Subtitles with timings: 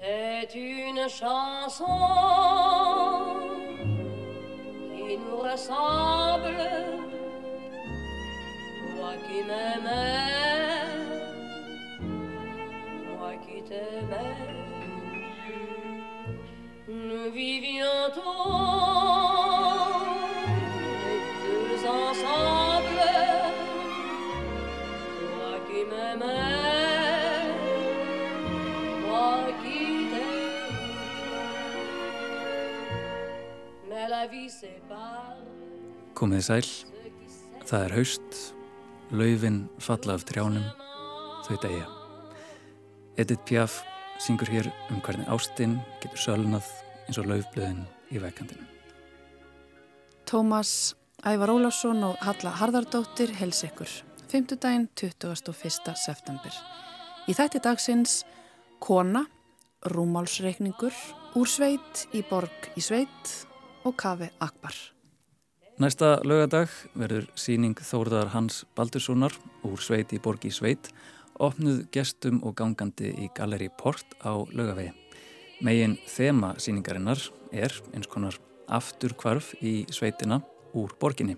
[0.00, 1.84] C'est une chanson
[4.94, 6.56] qui nous ressemble,
[8.94, 10.38] toi qui m'aimais,
[13.18, 14.36] moi qui t'aimais.
[16.86, 18.87] Nous vivions tous
[36.18, 36.66] Komið sæl,
[37.68, 38.38] það er haust,
[39.14, 40.64] laufin falla af trjánum,
[41.46, 41.84] þau degja.
[43.22, 43.76] Edith Piaf
[44.18, 46.66] syngur hér um hvernig ástinn getur sölnað
[47.06, 48.66] eins og laufblöðin í vekkandinu.
[50.26, 53.94] Tómas Ævar Ólafsson og Halla Harðardóttir hels ykkur.
[54.28, 55.94] Fymtudaginn 21.
[56.02, 56.60] september.
[57.30, 58.24] Í þætti dagsins
[58.82, 59.22] Kona,
[59.86, 60.94] Rúmálsreikningur,
[61.38, 63.34] Úr sveit í borg í sveit
[63.86, 64.97] og Kafi Akbar.
[65.78, 69.30] Næsta lögadag verður síning Þórðar Hans Baldurssonar
[69.62, 70.88] úr sveit í borg í sveit
[71.38, 74.90] opnuð gestum og gangandi í Galleri Port á lögavegi.
[75.62, 77.22] Megin þema síningarinnar
[77.54, 78.34] er eins konar
[78.66, 80.40] afturkvarf í sveitina
[80.74, 81.36] úr borginni.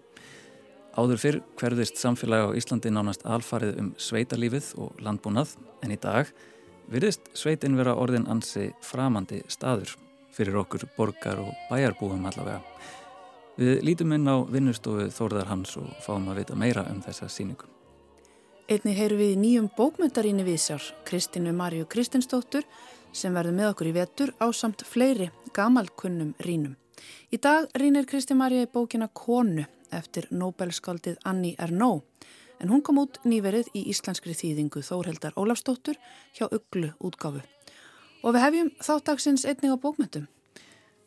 [0.97, 5.53] Áður fyrr hverðist samfélagi á Íslandi nánast alfarið um sveitalífið og landbúnað
[5.85, 6.33] en í dag
[6.89, 9.99] virðist sveitin vera orðin ansi framandi staður
[10.33, 12.65] fyrir okkur borgar og bæjarbúum allavega.
[13.61, 17.67] Við lítum inn á vinnustofu Þórðar Hans og fáum að vita meira um þessa síningu.
[18.73, 22.65] Einni heyru við í nýjum bókmyndaríni viðsjár, Kristínu Marju Kristinsdóttur,
[23.13, 26.79] sem verður með okkur í vetur á samt fleiri gamalkunnum rínum.
[27.29, 32.07] Í dag rínir Kristi Marja í bókina Konu eftir Nobelskaldið Annie Ernaux,
[32.65, 36.01] en hún kom út nýverið í íslenskri þýðingu Þórheldar Ólafsdóttur
[36.33, 37.45] hjá Uglu útgáfu.
[38.25, 40.31] Og við hefjum þáttagsins einnig á bókmyndum.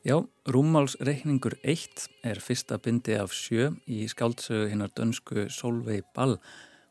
[0.03, 6.33] Já, Rúmmálsreikningur 1 er fyrsta bindi af sjö í skáldsögu hinnar dönsku Solveig Ball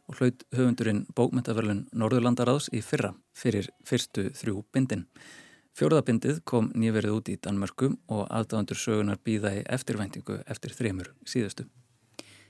[0.08, 5.04] og hlaut höfundurinn bókmyndaverlun Norðurlandaráðs í fyrra fyrir fyrstu þrjú bindin.
[5.76, 11.68] Fjóraðabindið kom nýverið út í Danmörku og aðdáðandur sögunar býða í eftirvæntingu eftir þremur síðustu.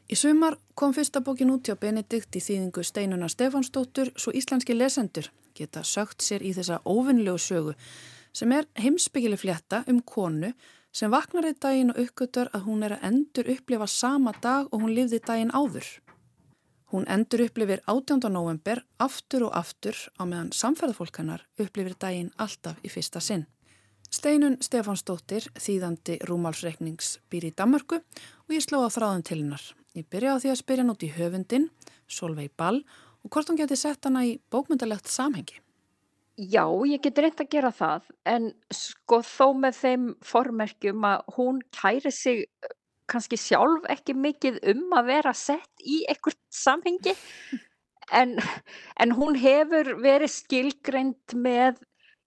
[0.06, 5.26] Í sumar kom fyrsta bókin út hjá Benedikt í þýðingu Steinuna Stefansdóttur svo íslenski lesendur
[5.58, 7.80] geta sögt sér í þessa óvinnlegu sögu
[8.32, 10.52] sem er heimsbyggileg flétta um konu
[10.92, 14.82] sem vaknar í daginn og uppgötur að hún er að endur upplifa sama dag og
[14.82, 15.88] hún lifði daginn áður.
[16.92, 18.20] Hún endur upplifir 18.
[18.28, 23.46] november aftur og aftur á meðan samferðafólk hennar upplifir daginn alltaf í fyrsta sinn.
[24.12, 29.64] Steinun Stefansdóttir, þýðandi rúmálsreiknings, býr í Danmarku og ég sló á þráðum til hennar.
[29.96, 31.70] Ég byrja á því að spyrja nút í höfundin,
[32.04, 32.82] Solveig Ball,
[33.24, 35.62] og hvort hún geti sett hana í bókmyndalegt samhengi.
[36.40, 41.58] Já, ég get reynd að gera það en sko þó með þeim formerkjum að hún
[41.76, 42.46] kæri sig
[43.10, 47.12] kannski sjálf ekki mikið um að vera sett í einhvert samhengi
[48.20, 48.38] en,
[48.96, 51.82] en hún hefur verið skilgreind með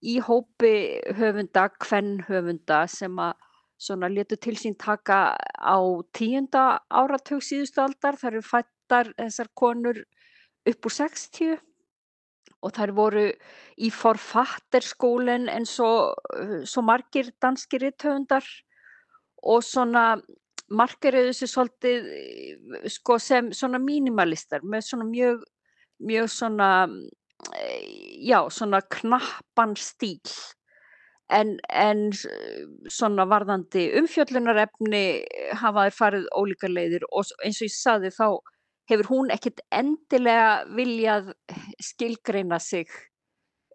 [0.06, 3.34] í hópi höfunda, hvern höfunda sem að
[3.76, 5.78] svona letu til sín taka á
[6.14, 10.04] tíunda áratug síðustu aldar, þar eru fættar þessar konur
[10.66, 11.58] upp úr 60
[12.64, 13.26] og þær voru
[13.76, 18.46] í forfatterskólinn eins og uh, svo margir danskir rithöfundar
[19.46, 20.16] og svona
[20.72, 25.44] markiruðu þessu svolítið uh, sko sem svona mínimalistar með svona mjög,
[26.02, 26.70] mjög svona,
[27.60, 27.86] eh,
[28.26, 30.36] já svona knappan stíl.
[31.36, 35.06] En, en uh, svona varðandi umfjöllunarefni
[35.60, 38.28] hafa þær farið ólíka leiðir og eins og ég saði þá
[38.90, 41.32] hefur hún ekkert endilega viljað
[41.82, 42.90] skilgreina sig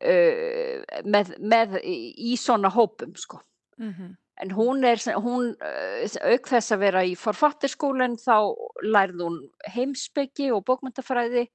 [0.03, 3.41] uh, með, með í svona hópum sko.
[3.77, 4.17] Mm -hmm.
[4.41, 9.41] En hún er, hún, uh, auk þess að vera í forfatterskólan þá lærði hún
[9.75, 11.45] heimspeki og bókmyndafræði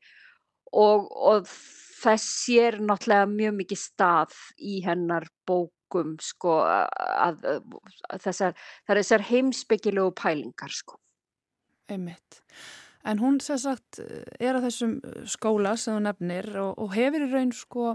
[0.73, 1.49] og, og
[1.97, 10.13] þess sér náttúrulega mjög mikið stað í hennar bókum sko að, að, þessar, þessar heimspekilegu
[10.19, 11.01] pælingar sko.
[11.89, 12.43] Einmitt.
[13.07, 14.97] En hún sem sagt er að þessum
[15.31, 17.93] skóla sem þú nefnir og, og hefur í raun sko,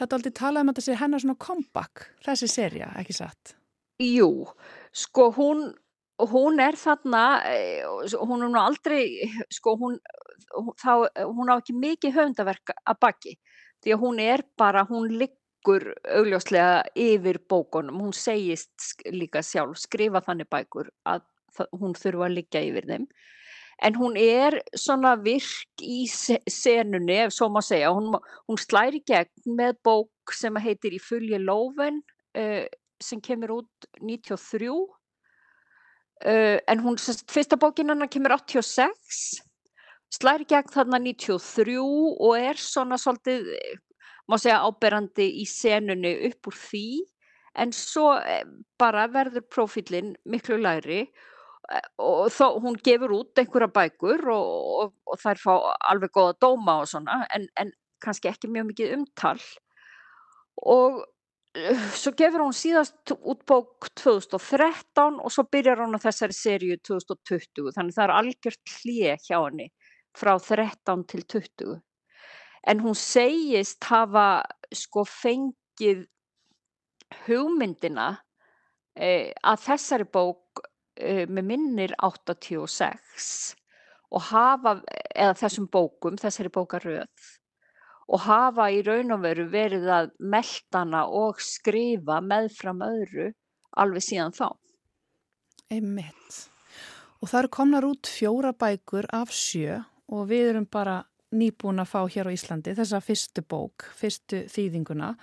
[0.00, 3.54] þetta aldrei talað um að þetta sé hennar svona comeback, þessi serja, ekki satt?
[4.02, 4.30] Jú,
[4.96, 5.66] sko hún,
[6.32, 7.84] hún er þarna, eh,
[8.22, 9.98] hún er nú aldrei, sko hún,
[10.56, 10.92] hún- þá,
[11.28, 13.36] hún á ekki mikið höfundaverk að baki
[13.84, 20.22] því að hún er bara, hún liggur augljóslega yfir bókunum, hún segist líka sjálf skrifa
[20.24, 21.22] þannig bækur að
[21.76, 23.06] hún þurfa að liggja yfir þeim
[23.82, 27.90] en hún er svona virk í senunni, ef svo má segja.
[27.94, 28.14] Hún,
[28.48, 32.02] hún slæri gegn með bók sem heitir Í fulli lófen
[32.38, 32.64] uh,
[33.02, 39.42] sem kemur út 93 uh, en hún, fyrsta bókin hann kemur 86
[40.12, 43.48] slæri gegn þarna 93 og er svona svolítið,
[44.28, 46.86] má segja, áberandi í senunni upp úr því
[47.62, 48.44] en svo eh,
[48.80, 51.31] bara verður profílinn miklu læri eh,
[52.02, 54.50] og þó hún gefur út einhverja bækur og,
[54.82, 55.52] og, og þær fá
[55.92, 57.72] alveg góða dóma og svona en, en
[58.02, 59.38] kannski ekki mjög mikið umtal.
[60.62, 66.36] Og uh, svo gefur hún síðast út bók 2013 og svo byrjar hún á þessari
[66.36, 69.70] seríu 2020 þannig það er algjört hlið hjá henni
[70.18, 71.80] frá 13 til 20
[72.72, 74.42] en hún segist hafa
[74.72, 76.04] sko fengið
[77.26, 78.08] hugmyndina
[78.96, 80.62] eh, að þessari bók
[80.98, 83.56] með minnir 86
[84.12, 84.76] og hafa,
[85.14, 87.30] eða þessum bókum, þessari bókaröð
[88.12, 93.30] og hafa í raun og veru verið að meldana og skrifa meðfram öðru
[93.80, 94.48] alveg síðan þá.
[95.72, 96.42] Einmitt.
[97.22, 99.78] Og það eru komnar út fjóra bækur af sjö
[100.12, 100.98] og við erum bara
[101.32, 105.14] nýbúin að fá hér á Íslandi þessa fyrstu bók, fyrstu þýðinguna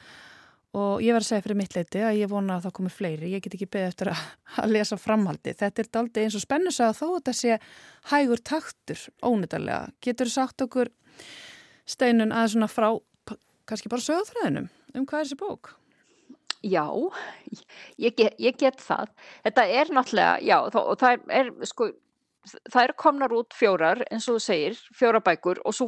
[0.77, 3.31] og ég verði að segja fyrir mitt leiti að ég vona að það komi fleiri,
[3.33, 4.23] ég get ekki beðið eftir að,
[4.61, 5.53] að lesa framhaldi.
[5.57, 7.57] Þetta er daldi eins og spennus að þó þetta sé
[8.11, 9.93] hægur taktur ónýttarlega.
[10.05, 10.91] Getur sagt okkur
[11.89, 12.89] steinun að svona frá
[13.69, 15.73] kannski bara sögðræðinum um hvað er þessi bók?
[16.65, 16.85] Já,
[17.97, 19.13] ég get, ég get það.
[19.45, 21.87] Þetta er náttúrulega, já, og það er, sko,
[22.67, 25.87] það er komnar út fjórar, eins og þú segir, fjóra bækur og svo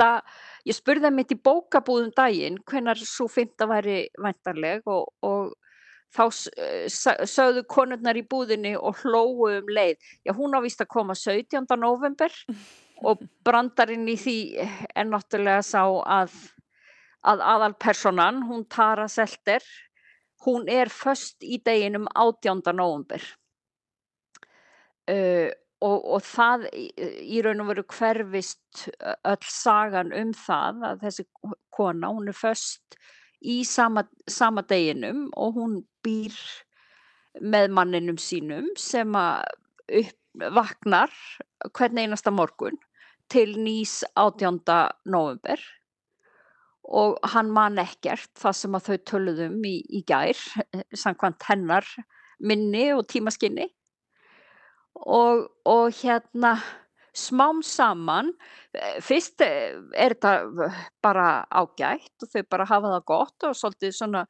[0.00, 0.22] fymta
[0.64, 5.54] ég spurði það mitt í bókabúðum daginn hvenar svo fint að væri væntarleg og, og
[6.10, 6.24] þá
[7.28, 9.96] sögðu konurnar í búðinni og hlóðu um leið.
[10.26, 11.66] Já, hún ávist að koma 17.
[11.78, 12.32] november
[13.04, 16.34] og brandarinn í því er náttúrulega sá að,
[17.22, 19.62] að aðalpersonan, hún Tara Selter,
[20.44, 22.64] hún er först í deginum 18.
[22.74, 23.22] november.
[25.10, 25.50] Uh,
[25.80, 31.26] og, og það í raun og veru hverfist öll sagan um það að þessi
[31.74, 32.98] kona, hún er först
[33.40, 36.36] í sama, sama deginum og hún býr
[37.40, 39.46] með manninum sínum sem að
[40.54, 41.12] vaknar
[41.76, 42.78] hvern einasta morgun
[43.30, 44.60] til nýs 18.
[45.06, 45.62] november
[46.90, 50.38] og hann man ekkert það sem að þau töluðum í, í gær
[50.96, 51.86] samkvæmt hennar
[52.40, 53.68] minni og tímaskinni
[54.94, 56.56] og, og hérna
[57.16, 58.30] smám saman
[58.74, 60.70] eh, fyrst eh, er þetta
[61.02, 64.24] bara ágætt og þau bara hafa það gott og svolítið svona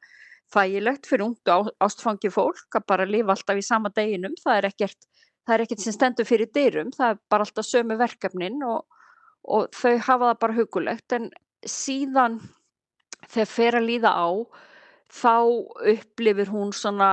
[0.51, 4.33] þægilegt fyrir ungt ástfangi fólk að bara lifa alltaf í sama deginum.
[4.41, 5.05] Það er ekkert,
[5.47, 8.81] það er ekkert sem stendur fyrir dyrum, það er bara alltaf sömu verkefnin og,
[9.47, 11.29] og þau hafa það bara hugulegt en
[11.63, 12.41] síðan
[13.29, 14.29] þegar fer að líða á
[15.11, 15.35] þá
[15.93, 17.11] upplifir hún svona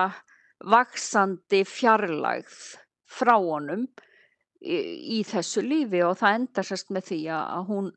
[0.59, 2.59] vaksandi fjarlægð
[3.09, 3.87] frá honum
[4.61, 4.77] í,
[5.19, 7.89] í þessu lífi og það endar sérst með því að hún,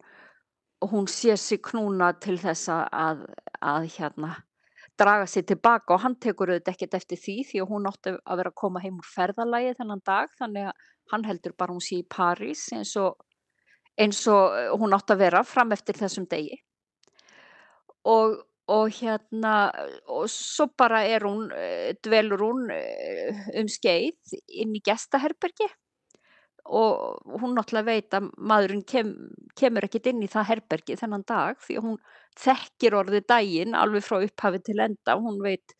[0.91, 3.25] hún sé sig knúna til þess að,
[3.61, 4.35] að hérna,
[4.99, 8.41] draga sig tilbaka og hann tekur auðvitað ekkert eftir því því að hún átti að
[8.41, 12.01] vera að koma heim úr ferðalagi þennan dag þannig að hann heldur bara hún sé
[12.01, 13.17] í París eins og,
[13.99, 16.59] eins og hún átti að vera fram eftir þessum degi.
[18.07, 18.39] Og
[18.71, 19.55] og hérna
[20.07, 25.69] og svo bara er hún eh, dvelur hún eh, um skeið inn í gestaherbergi
[26.71, 29.09] og hún náttúrulega veit að maðurinn kem,
[29.57, 31.97] kemur ekkit inn í það herbergi þennan dag því hún
[32.39, 35.17] þekkir orðið daginn alveg frá upphafi til enda.
[35.19, 35.75] Hún veit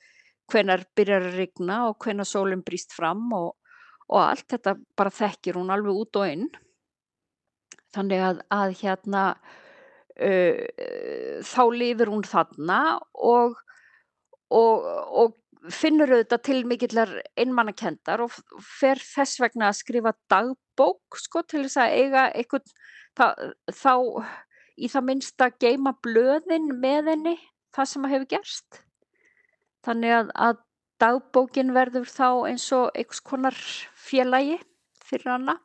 [0.51, 3.53] hvenar byrjar að rigna og hvenar sólinn brýst fram og,
[4.09, 4.47] og allt.
[4.51, 6.47] Þetta bara þekkir hún alveg út og inn.
[7.95, 9.23] Þannig að, að hérna
[10.19, 12.81] uh, þá lifir hún þarna
[13.13, 13.55] og,
[14.49, 14.87] og,
[15.23, 15.37] og
[15.69, 18.33] finnur auðvitað til mikillar einmannakendar og
[18.65, 22.71] fer þess vegna að skrifa dagbók sko til þess að eiga eitthvað
[23.17, 23.25] þá,
[23.69, 23.93] þá
[24.81, 27.35] í það minnst að geima blöðin með henni
[27.75, 28.81] það sem að hefur gerst.
[29.85, 30.61] Þannig að, að
[31.01, 33.57] dagbókin verður þá eins og einhvers konar
[33.97, 34.57] félagi
[35.01, 35.57] fyrir hana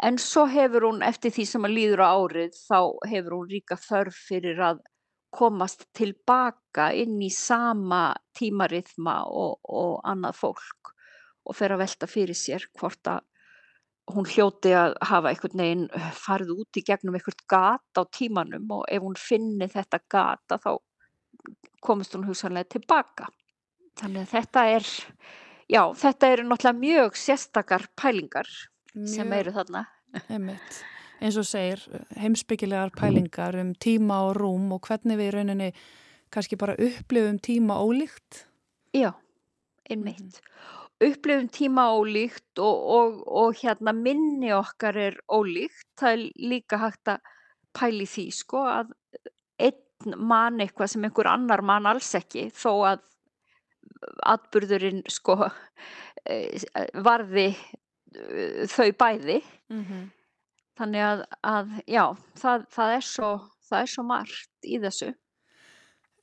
[0.00, 2.78] En svo hefur hún eftir því sem að líður á árið þá
[3.10, 4.80] hefur hún ríka þörf fyrir að
[5.32, 10.92] komast tilbaka inn í sama tímarithma og, og annað fólk
[11.48, 13.22] og fer að velta fyrir sér hvort að
[14.12, 15.84] hún hljóti að hafa einhvern veginn
[16.18, 20.72] farið út í gegnum einhvert gat á tímanum og ef hún finni þetta gata þá
[21.82, 23.28] komist hún hugsanlega tilbaka.
[23.98, 24.90] Þannig að þetta er,
[25.70, 28.50] já, þetta eru náttúrulega mjög sérstakar pælingar
[28.94, 29.84] sem Mjög- eru þarna.
[30.28, 30.82] Einmitt.
[31.22, 31.80] Eins og segir
[32.18, 35.68] heimsbyggilegar pælingar um tíma og rúm og hvernig við í rauninni
[36.32, 38.46] kannski bara upplifum tíma ólíkt.
[38.92, 39.12] Já,
[39.88, 40.40] einmitt.
[41.02, 45.86] Upplifum tíma ólíkt og, og, og hérna minni okkar er ólíkt.
[46.00, 47.20] Það er líka hægt að
[47.72, 48.92] pæli því sko að
[49.62, 53.02] einn man eitthvað sem einhver annar man alls ekki þó að
[54.26, 55.36] atburðurinn sko
[56.26, 56.58] eh,
[57.04, 57.52] varði
[58.72, 59.38] þau bæði.
[59.72, 60.10] Mm -hmm.
[60.78, 62.04] Þannig að, að já,
[62.40, 63.30] það, það, er svo,
[63.68, 65.10] það er svo margt í þessu.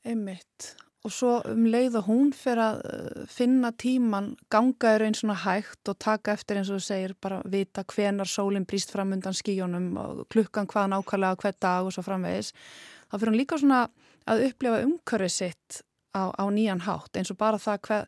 [0.06, 0.76] Einmitt.
[1.08, 5.38] Og svo um leið og hún fyrir að uh, finna tíman, ganga er einn svona
[5.46, 9.38] hægt og taka eftir eins og þú segir, bara vita hvenar sólinn brýst fram undan
[9.38, 12.52] skíjónum og klukkan hvað nákvæmlega hver dag og svo framvegis.
[13.10, 13.88] þá fyrir hún líka svona
[14.28, 15.80] að upplifa umhverfið sitt
[16.14, 18.06] á, á nýjan hátt eins og bara það hver,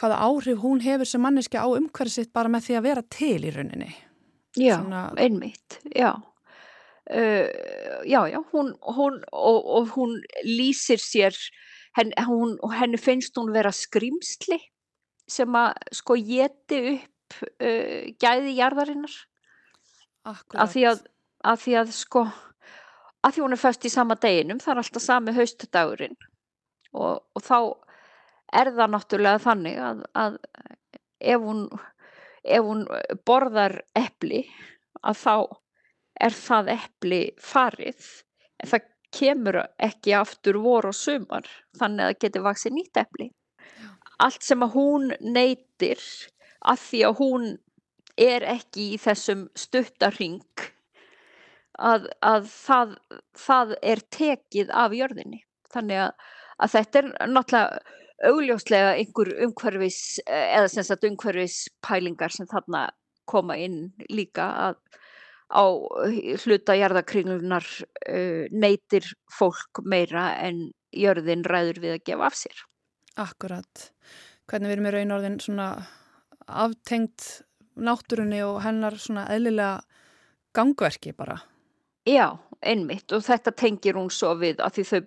[0.00, 3.40] hvaða áhrif hún hefur sem manneski á umhverfið sitt bara með því að vera til
[3.44, 3.90] í rauninni.
[4.58, 6.14] Já, Svona- einmitt, já.
[7.04, 7.50] Uh,
[8.08, 10.14] já, já, hún, hún, og, og hún
[10.46, 11.36] lýsir sér,
[11.98, 14.56] henn, hún, henni finnst hún vera skrýmsli
[15.28, 19.12] sem að sko geti upp uh, gæði jarðarinnar.
[20.24, 20.62] Akkurat.
[20.64, 21.04] Af því að,
[21.44, 22.24] af því að sko,
[23.20, 26.16] af því hún er föst í sama deginum, það er alltaf sami haustdagurinn
[26.94, 27.58] og, og þá
[28.60, 30.38] er það náttúrulega þannig að, að
[31.20, 31.62] ef, hún,
[32.44, 32.84] ef hún
[33.26, 34.44] borðar epli
[35.02, 35.36] að þá
[36.24, 38.10] er það epli farið
[38.62, 43.28] en það kemur ekki aftur vor og sumar þannig að það geti vaksið nýtt epli.
[44.22, 46.02] Allt sem að hún neytir
[46.64, 47.48] að því að hún
[48.20, 50.42] er ekki í þessum stuttarring
[51.78, 52.94] að, að það,
[53.38, 55.42] það er tekið af jörðinni.
[55.74, 56.28] Þannig að,
[56.62, 62.88] að þetta er náttúrulega augljóslega einhver umhverfis eða sem sagt umhverfis pælingar sem þarna
[63.28, 64.78] koma inn líka að
[65.54, 65.64] á
[66.44, 67.66] hluta jarðakringlunar
[68.08, 72.62] uh, neytir fólk meira en jörðin ræður við að gefa af sér.
[73.20, 73.88] Akkurat.
[74.50, 75.68] Hvernig við erum í raun orðin svona
[76.44, 77.28] aftengt
[77.74, 79.82] náttúrunni og hennar svona eðlilega
[80.54, 81.38] gangverki bara.
[82.06, 85.00] Já, einmitt og þetta tengir hún svo við að því þau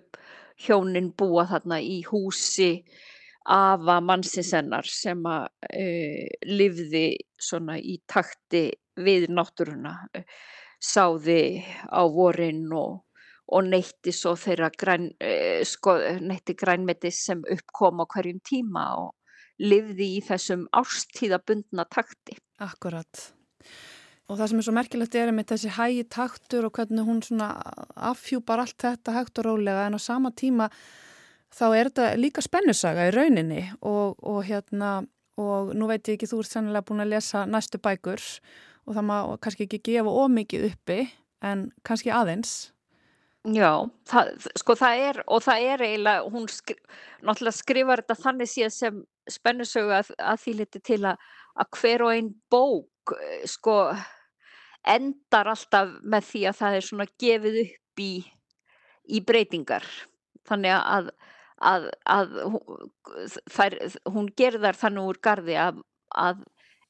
[0.58, 2.72] hjónin búa þarna í húsi
[3.48, 7.06] afa mannsins hennar sem að uh, lifði
[7.40, 10.24] svona í takti við náttúruna, uh,
[10.78, 12.98] sáði á vorin og,
[13.48, 19.14] og neytti svo þeirra græn, uh, sko, neytti grænmetis sem uppkom á hverjum tíma og
[19.64, 22.36] lifði í þessum árstíðabundna takti.
[22.62, 23.37] Akkurat.
[24.28, 27.52] Og það sem er svo merkilegt er með þessi hægi taktur og hvernig hún svona
[28.10, 30.68] afhjúpar allt þetta hægt og rólega en á sama tíma
[31.54, 34.98] þá er þetta líka spennusaga í rauninni og, og hérna
[35.38, 38.20] og nú veit ég ekki, þú ert sennilega búin að lesa næstu bækur
[38.88, 40.98] og það má kannski ekki gefa ómikið uppi
[41.44, 42.72] en kannski aðeins.
[43.48, 46.76] Já, það, sko það er, og það er eiginlega, hún skri,
[47.22, 48.98] náttúrulega skrifar þetta þannig síðan sem
[49.30, 51.28] spennusögu að, að því liti til að,
[51.62, 53.76] að hver og einn bók, eh, sko,
[54.88, 58.12] endar alltaf með því að það er svona gefið upp í,
[59.08, 59.86] í breytingar.
[60.48, 61.10] Þannig að,
[61.70, 62.36] að, að
[63.52, 63.78] þær,
[64.08, 65.82] hún gerir þar þannig úr gardi að,
[66.16, 66.44] að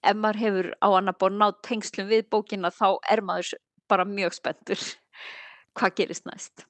[0.07, 3.57] ef maður hefur á annar bór nátt tengslum við bókina þá er maður
[3.91, 4.83] bara mjög spenntur
[5.79, 6.67] hvað gerist næst.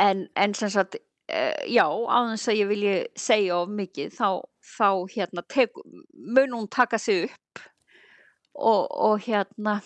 [0.00, 0.96] En, en sem sagt,
[1.30, 4.42] uh, já, áðans að ég vilji segja of mikið, þá,
[4.74, 5.44] þá hérna,
[6.14, 7.62] mun hún taka sig upp
[8.54, 9.80] og, og hérna,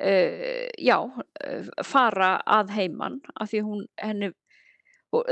[0.00, 4.32] já, uh, fara að heiman af því hún, henni,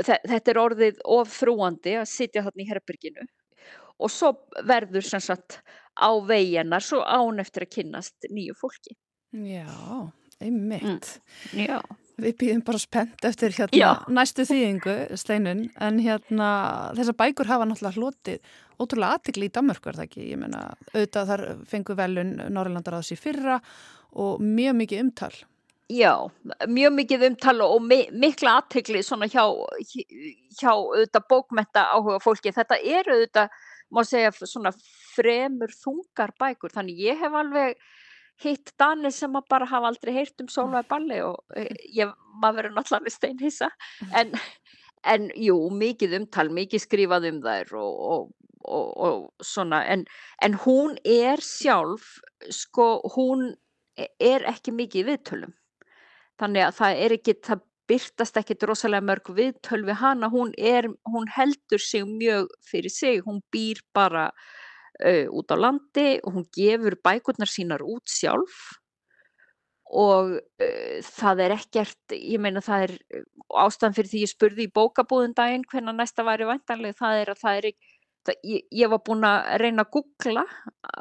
[0.03, 3.27] þetta er orðið of þrúandi að sitja þarna í herberginu
[3.99, 4.33] og svo
[4.67, 5.59] verður sem sagt
[5.99, 8.95] á veginnar, svo án eftir að kynnast nýju fólki.
[9.35, 9.67] Já,
[10.39, 11.17] einmitt.
[11.53, 11.81] Já.
[12.19, 16.49] Við býðum bara spennt eftir hérna næstu þýðingu, Steinun, en hérna
[16.97, 18.49] þessar bækur hafa náttúrulega hlotið
[18.79, 20.25] ótrúlega aðtikli í Danmörku, er það ekki?
[20.33, 23.59] Ég meina, auðvitað þar fengu velun Norrlandaráðs í fyrra
[24.13, 25.33] og mjög mikið umtal.
[25.89, 26.29] Já,
[26.69, 29.41] mjög mikið umtala og mi mikla aðtegli svona hjá,
[29.89, 32.53] hjá auðvitað bókmenta áhuga fólki.
[32.53, 33.55] Þetta eru auðvitað,
[33.89, 34.69] má segja, svona
[35.15, 36.75] fremur þungar bækur.
[36.75, 37.79] Þannig ég hef alveg
[38.43, 42.59] hitt Dani sem að bara hafa aldrei heyrt um Sólvæði Balli og eh, ég, maður
[42.61, 43.69] verður náttúrulega steinhissa.
[44.15, 44.35] En,
[45.09, 48.29] en jú, mikið umtal, mikið skrifað um þær og, og,
[48.61, 49.81] og, og svona.
[49.89, 50.05] En,
[50.45, 52.19] en hún er sjálf,
[52.53, 53.49] sko, hún
[54.19, 55.55] er ekki mikið í viðtölum.
[56.39, 60.87] Þannig að það er ekki, það byrtast ekki rosalega mörg viðtöl við hana, hún, er,
[61.09, 66.45] hún heldur sig mjög fyrir sig, hún býr bara uh, út á landi og hún
[66.55, 68.59] gefur bækurnar sínar út sjálf.
[69.89, 72.95] Og uh, það er ekkert, ég meina það er
[73.57, 77.41] ástæðan fyrir því ég spurði í bókabúðun daginn hvernig næsta væri vantanlega, það er að
[77.41, 77.88] það er ekki
[78.27, 80.43] það, ég, ég var búin að reyna að googla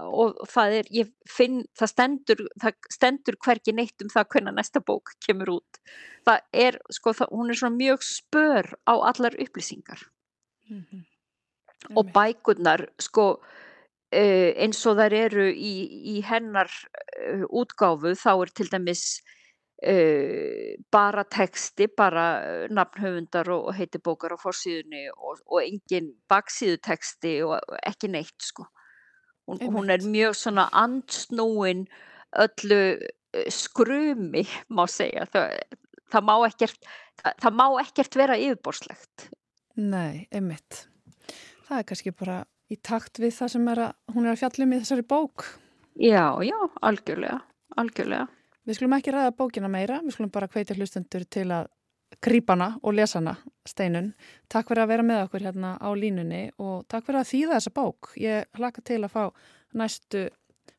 [0.07, 4.83] og það er, ég finn, það stendur, það stendur hverki neitt um það hvernig næsta
[4.85, 5.81] bók kemur út.
[6.29, 10.05] Það er, sko, það, hún er svona mjög spör á allar upplýsingar.
[10.69, 11.07] Mm -hmm.
[11.97, 13.27] Og bækurnar, sko,
[14.13, 15.75] uh, eins og þær eru í,
[16.15, 19.23] í hennar uh, útgáfu, þá er til dæmis
[19.79, 26.09] Uh, bara texti, bara uh, nafnhöfundar og, og heiti bókar á fórsíðunni og, og engin
[26.27, 28.67] baksíðu texti og ekki neitt sko.
[29.47, 31.85] Hún, hún er mjög svona andsnúin
[32.43, 34.43] öllu uh, skrumi
[34.75, 35.29] má segja.
[35.31, 35.55] Það,
[36.11, 36.91] það, má ekkert,
[37.23, 39.29] það, það má ekkert vera yfirborslegt.
[39.79, 40.89] Nei, einmitt.
[41.69, 44.75] Það er kannski bara í takt við það sem er að, hún er að fjallum
[44.75, 45.47] í þessari bók.
[46.03, 47.39] Já, já, algjörlega,
[47.79, 48.27] algjörlega.
[48.69, 51.71] Við skulum ekki ræða bókina meira, við skulum bara hveitja hlustendur til að
[52.21, 53.33] grípana og lesana
[53.69, 54.11] steinun.
[54.53, 57.73] Takk fyrir að vera með okkur hérna á línunni og takk fyrir að þýða þessa
[57.79, 58.11] bók.
[58.21, 59.23] Ég hlaka til að fá
[59.73, 60.27] næstu,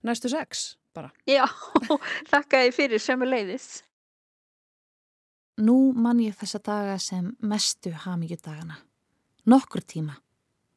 [0.05, 1.09] næstu sex bara.
[1.25, 1.47] Já,
[2.31, 3.67] þakka þið fyrir sem er leiðis.
[5.65, 8.77] Nú mann ég þessa daga sem mestu hafmyggjudagana.
[9.49, 10.19] Nokkur tíma.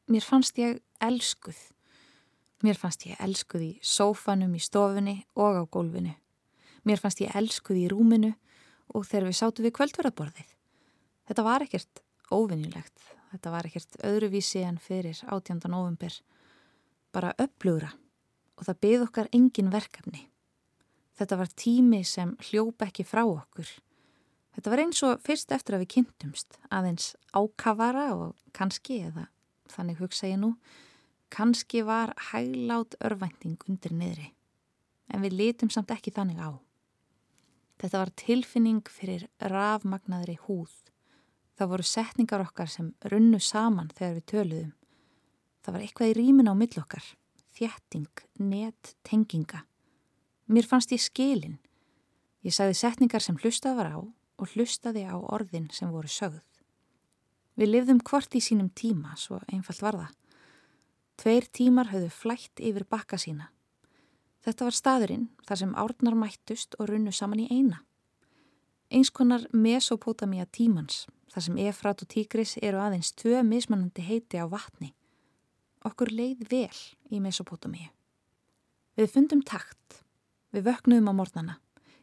[0.08, 1.60] Mér fannst ég elskuð.
[2.64, 6.16] Mér fannst ég elskuð í sófanum í stofunni og á gólfinu.
[6.82, 8.32] Mér fannst ég elskuð í rúminu
[8.92, 10.48] og þegar við sátum við kvöldverðarborðið.
[11.28, 13.06] Þetta var ekkert óvinnilegt.
[13.32, 15.62] Þetta var ekkert öðruvísi en fyrir 18.
[15.70, 16.16] november.
[17.14, 17.92] Bara upplugra
[18.58, 20.26] og það byggð okkar engin verkefni.
[21.18, 23.68] Þetta var tími sem hljópa ekki frá okkur.
[24.52, 29.28] Þetta var eins og fyrst eftir að við kynntumst, aðeins ákavara og kannski, eða
[29.72, 30.52] þannig hugsa ég nú,
[31.32, 34.28] kannski var hæglát örvænting undir niðri.
[35.08, 36.52] En við litum samt ekki þannig á.
[37.82, 40.70] Þetta var tilfinning fyrir rafmagnaðri húð.
[41.58, 44.68] Það voru setningar okkar sem runnu saman þegar við töluðum.
[45.62, 47.08] Það var eitthvað í rýmin á millokkar.
[47.58, 49.64] Þjætting, net, tenginga.
[50.46, 51.58] Mér fannst ég skilin.
[52.46, 56.38] Ég sagði setningar sem hlustað var á og hlustaði á orðin sem voru sögð.
[57.58, 60.14] Við lifðum hvort í sínum tíma, svo einfalt var það.
[61.18, 63.50] Tveir tímar höfðu flætt yfir bakka sína
[64.42, 67.82] Þetta var staðurinn þar sem árnar mættust og runnu saman í eina.
[68.92, 74.92] Einskonar Mesopotamia tímans, þar sem Efrat og Tigris eru aðeins tvö mismannandi heiti á vatni.
[75.86, 77.88] Okkur leið vel í Mesopotamíu.
[78.98, 80.02] Við fundum takt.
[80.52, 81.54] Við vöknuðum á mornana.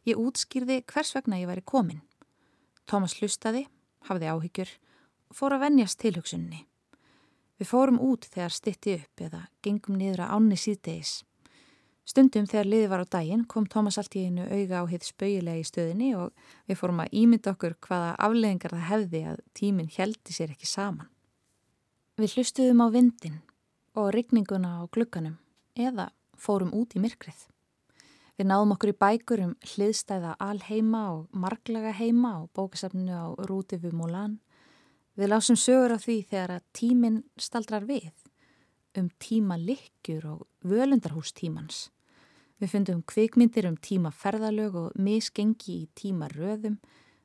[0.07, 2.01] Ég útskýrði hvers vegna ég væri komin.
[2.89, 3.67] Tómas hlustaði,
[4.09, 4.71] hafði áhyggjur
[5.35, 6.63] fór að vennjast tilhugsunni.
[7.59, 11.19] Við fórum út þegar stitti upp eða gengum niður að ánni síðdegis.
[12.09, 15.61] Stundum þegar liði var á daginn kom Tómas allt í einu auga á hitt spauilega
[15.61, 16.31] í stöðinni og
[16.65, 21.11] við fórum að ímynda okkur hvaða afleðingar það hefði að tíminn heldi sér ekki saman.
[22.17, 23.35] Við hlustuðum á vindin
[23.93, 25.35] og rigninguna á glugganum
[25.77, 27.43] eða fórum út í myrkrið.
[28.41, 33.77] Við náðum okkur í bækur um hliðstæða alheima og marglaga heima og bókasafnu á rúti
[33.77, 34.39] við Múlan.
[35.13, 38.09] Við lásum sögur á því þegar að tíminn staldrar við
[38.97, 41.91] um tíma likjur og völundarhústímans
[42.59, 46.75] Við fundum kvikmyndir um tíma ferðalög og misgengi í tíma röðum.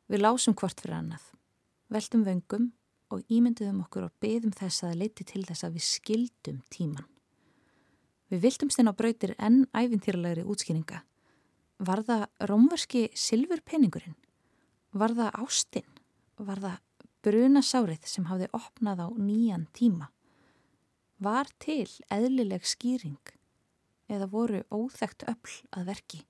[0.07, 1.25] Við lásum hvort fyrir annað.
[1.91, 2.69] Veltum vöngum
[3.11, 7.09] og ímynduðum okkur og beðum þess að leiti til þess að við skildum tíman.
[8.31, 11.03] Við viltumst inn á brautir enn æfintýralegri útskýringa.
[11.83, 14.17] Var það rómverski silfurpenningurinn?
[14.95, 15.93] Var það ástinn?
[16.39, 20.13] Var það brunasárið sem hafði opnað á nýjan tíma?
[21.19, 23.35] Var til eðlileg skýring
[24.09, 26.25] eða voru óþægt öll að verki.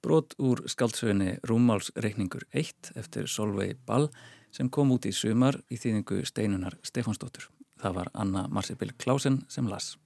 [0.00, 4.08] Brot úr skaldsöginni Rúmálsreikningur 1 eftir Solveig Ball
[4.50, 7.50] sem kom út í sumar í þýðingu steinunar Stefánsdóttur.
[7.80, 9.96] Það var Anna Marsibil Klausen sem las.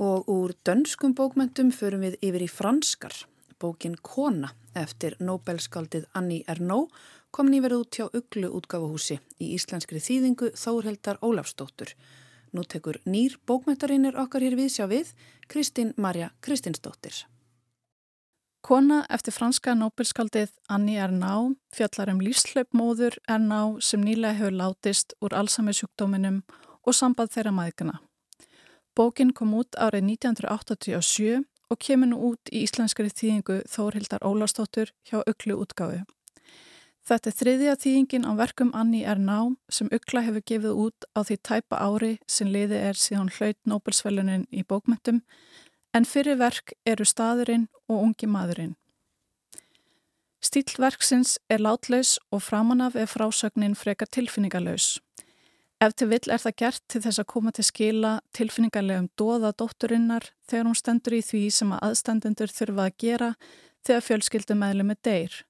[0.00, 3.14] Og úr dönskum bókmentum förum við yfir í franskar.
[3.60, 6.92] Bókin Kona eftir Nobelskaldið Annie Ernaux
[7.32, 11.92] kom nýverð út hjá Uglu útgáfuhúsi í íslenskri þýðingu Þórheldar Ólafsdóttur.
[12.52, 15.14] Nú tekur nýr bókmættarinnir okkar hér við sjá við,
[15.48, 17.24] Kristín Marja Kristinsdóttir.
[18.66, 25.36] Kona eftir franska nóbelskaldið Annie Ernaux fjallar um lífslaupmóður Ernaux sem nýlega hefur látist úr
[25.38, 26.40] Alzheimer sjúkdóminum
[26.82, 28.00] og samband þeirra maðguna.
[28.96, 35.20] Bókin kom út árið 1987 og kemur nú út í íslenskari þýðingu Þórhildar Ólastóttur hjá
[35.22, 36.02] Uglu útgáfu.
[37.06, 39.38] Þetta er þriðja þýðingin á verkum Anni Erná
[39.70, 44.48] sem Ugla hefur gefið út á því tæpa ári sem liði er síðan hlaut Nobelsfælunin
[44.50, 45.20] í bókmyndum
[45.94, 48.74] en fyrir verk eru staðurinn og ungi maðurinn.
[50.42, 54.98] Stílverksins er látlaus og framanaf er frásögnin frekar tilfinningalös.
[55.78, 60.32] Ef til vill er það gert til þess að koma til skila tilfinningarlegum dóða dótturinnar
[60.50, 63.34] þegar hún stendur í því sem að aðstendendur þurfa að gera
[63.86, 65.44] þegar fjölskyldum meðlum er deyr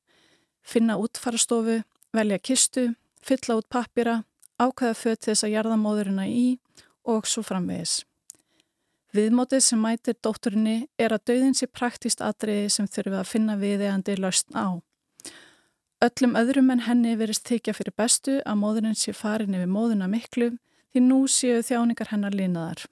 [0.67, 1.81] finna útfarastofu,
[2.17, 2.89] velja kistu,
[3.23, 4.21] fylla út pappira,
[4.59, 6.59] ákveða föt þess að jarða móðurina í
[7.07, 8.01] og svo framvegis.
[9.17, 14.17] Viðmótið sem mætir dótturinni er að dauðin sé praktíst atriði sem þurfið að finna viðeigandi
[14.19, 14.67] lausn á.
[16.05, 20.51] Öllum öðrum en henni verist þykja fyrir bestu að móðurinn sé farin yfir móðuna miklu
[20.93, 22.83] því nú séu þjáningar hennar línaðar.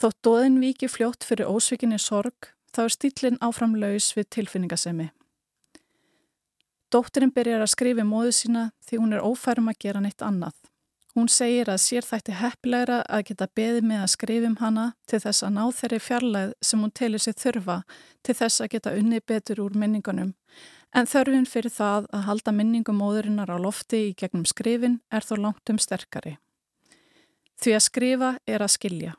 [0.00, 5.08] Þótt dóðin viki fljótt fyrir ósvikinni sorg þá er stílinn áfram laus við tilfinningasemi.
[6.90, 10.56] Dóttirinn byrjar að skrifa móðu sína því hún er ófærum að gera neitt annað.
[11.14, 15.42] Hún segir að sér þætti heppilegra að geta beðið með að skrifum hana til þess
[15.46, 17.78] að ná þeirri fjarlæð sem hún telur sér þurfa
[18.26, 20.34] til þess að geta unni betur úr minningunum.
[20.94, 25.34] En þörfin fyrir það að halda minningum móðurinnar á lofti í gegnum skrifin er þó
[25.38, 26.36] langt um sterkari.
[27.60, 29.14] Því að skrifa er að skilja.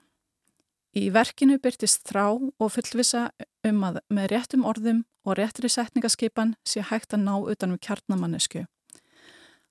[0.91, 3.29] Í verkinu byrtist þrá og fullvisa
[3.63, 8.65] um að með réttum orðum og réttri setningaskipan sé hægt að ná utanum kjarnamannesku.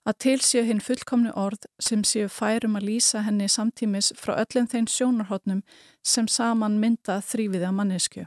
[0.09, 4.71] Að til séu hinn fullkomni orð sem séu færum að lýsa henni samtímis frá öllum
[4.73, 5.61] þeim sjónarhóttnum
[6.01, 8.25] sem saman mynda þrýfiði að mannesku.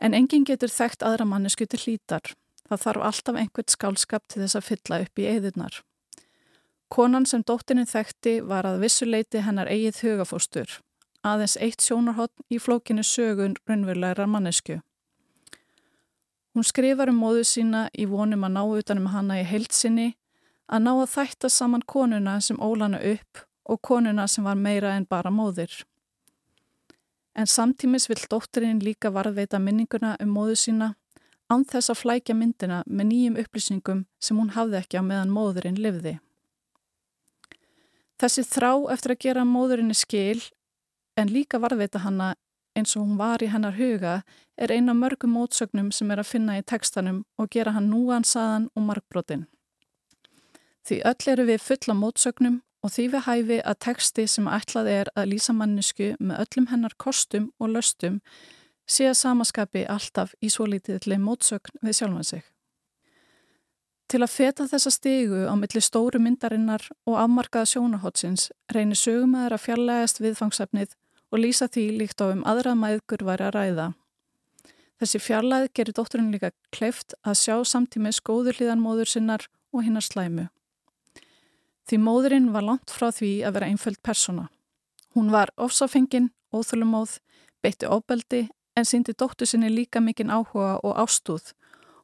[0.00, 2.24] En enginn getur þekkt aðra mannesku til hlítar.
[2.68, 5.82] Það þarf alltaf einhvert skálskap til þess að fylla upp í eðunar.
[6.88, 10.78] Konan sem dóttinni þekkti var að vissuleiti hennar eigið hugafóstur
[11.32, 14.80] aðeins eitt sjónarhótt í flókinu sögun raunverulegra mannesku.
[16.54, 20.08] Hún skrifar um móðu sína í vonum að ná utanum hana í heilsinni,
[20.66, 25.06] að ná að þætta saman konuna sem ólana upp og konuna sem var meira en
[25.08, 25.70] bara móðir.
[27.38, 30.94] En samtímis vill dótturinn líka varðveita minninguna um móðu sína
[31.48, 35.78] án þess að flækja myndina með nýjum upplýsningum sem hún hafði ekki á meðan móðurinn
[35.80, 36.18] livði.
[38.18, 40.40] Þessi þrá eftir að gera móðurinni skil
[41.18, 42.34] en líka varðveita hanna
[42.78, 44.20] eins og hún var í hennar huga
[44.56, 48.68] er eina mörgum mótsögnum sem er að finna í tekstanum og gera hann núan saðan
[48.74, 49.46] og markbrotin.
[50.86, 55.10] Því öll eru við fulla mótsögnum og því við hæfi að teksti sem ætlað er
[55.18, 58.20] að lýsa mannesku með öllum hennar kostum og löstum
[58.88, 62.46] sé að samaskapi alltaf í svo lítiðli mótsögn við sjálfan sig.
[64.08, 69.64] Til að feta þessa stigu á milli stóru myndarinnar og afmarkaða sjónahótsins reynir sögumæður að
[69.66, 70.94] fjarlægast viðfangsefnið
[71.32, 73.88] og lýsa því líkt á um aðra mæðgur væri að ræða.
[74.98, 80.02] Þessi fjarlæð gerir dótturinn líka kleift að sjá samtímis góður hlýðan móður sinnar og hinnar
[80.02, 80.48] slæmu.
[81.88, 84.48] Því móðurinn var langt frá því að vera einföld persona.
[85.14, 87.18] Hún var ofsafengin, óþölumóð,
[87.62, 91.54] beitti óbeldi en síndi dóttur sinni líka mikinn áhuga og ástúð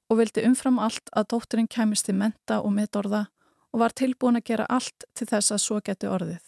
[0.09, 3.27] og vildi umfram allt að dótturinn kemist til menta og meðorða
[3.75, 6.45] og var tilbúin að gera allt til þess að svo geti orðið.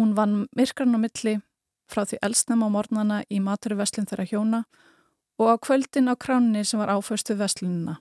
[0.00, 1.34] Hún vann myrkran á milli
[1.90, 4.64] frá því elsnum á mornana í maturveslinn þeirra hjóna
[5.38, 7.98] og á kvöldin á kránni sem var áförstu veslinuna.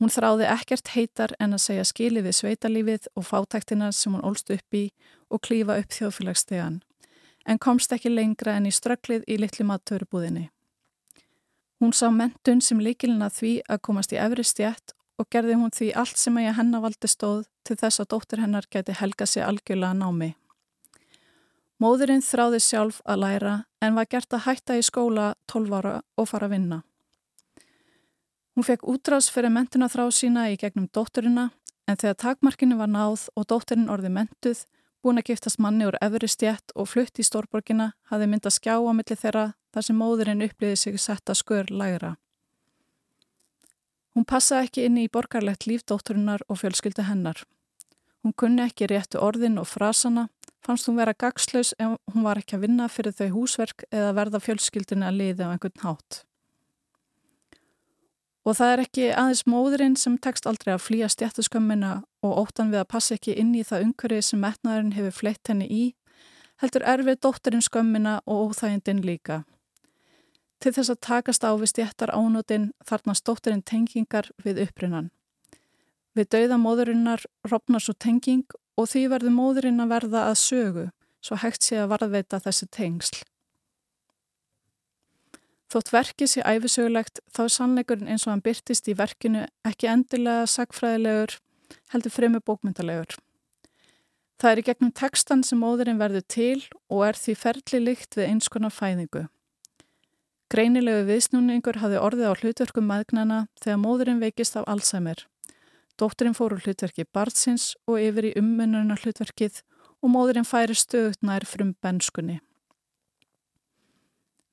[0.00, 4.48] Hún þráði ekkert heitar en að segja skili við sveitalífið og fátæktina sem hún ólst
[4.54, 4.86] upp í
[5.28, 6.80] og klífa upp þjóðfélagstegan,
[7.44, 10.48] en komst ekki lengra en í ströklið í litli maturubúðinni.
[11.80, 15.92] Hún sá mentun sem líkilina því að komast í efri stjætt og gerði hún því
[16.00, 19.96] allt sem að ég hennavaldi stóð til þess að dóttir hennar geti helga sig algjörlega
[19.96, 20.34] námi.
[21.80, 26.26] Móðurinn þráði sjálf að læra en var gert að hætta í skóla 12 ára og
[26.28, 26.78] fara að vinna.
[28.52, 31.46] Hún fekk útrás fyrir mentuna þrá sína í gegnum dótturina
[31.88, 34.66] en þegar takmarkinu var náð og dótturinn orði mentuð,
[35.00, 38.92] búin að giftast manni úr efri stjætt og flutt í stórborgina hafði myndað skjá á
[38.92, 42.18] milli þeirra þar sem móðurinn uppliði sig setta skör lægra.
[44.12, 47.40] Hún passaði ekki inn í borgarlegt líf dótturinnar og fjölskyldu hennar.
[48.20, 50.28] Hún kunni ekki réttu orðin og frasana
[50.64, 54.42] fannst hún vera gagslaus ef hún var ekki að vinna fyrir þau húsverk eða verða
[54.44, 56.24] fjölskyldinu að liði á einhvern hátt.
[58.48, 61.92] Og það er ekki aðeins móðurinn sem tekst aldrei að flýja stjættuskömmina
[62.24, 65.68] og óttan við að passa ekki inn í það umhverfið sem metnaðurinn hefur fleitt henni
[65.68, 65.84] í,
[66.60, 69.42] heldur erfið dótturinn skömmina og óþægindin líka.
[70.60, 75.08] Til þess að takast á við stjættar ánótin þarnast dótturinn tengingar við upprinnan.
[76.16, 78.44] Við dauða móðurinnar ropnar svo tenging
[78.80, 80.86] og því verður móðurinn að verða að sögu
[81.20, 83.20] svo hægt sé að varðveita þessi tengsl.
[85.70, 90.48] Þótt verkið sé æfisögulegt þá er sannleikurinn eins og hann byrtist í verkinu ekki endilega
[90.50, 91.36] sagfræðilegur,
[91.92, 93.14] heldur fremu bókmyndalegur.
[94.40, 98.32] Það er í gegnum tekstan sem móðurinn verður til og er því ferli líkt við
[98.32, 99.28] eins konar fæðingu.
[100.50, 105.28] Greinilegu viðsnúningur hafði orðið á hlutverkum maðgnana þegar móðurinn veikist af Alzheimer.
[106.00, 109.60] Dótturinn fór úr hlutverki barnsins og yfir í ummununa hlutverkið
[110.00, 112.38] og móðurinn færi stöðut nær frum benskunni.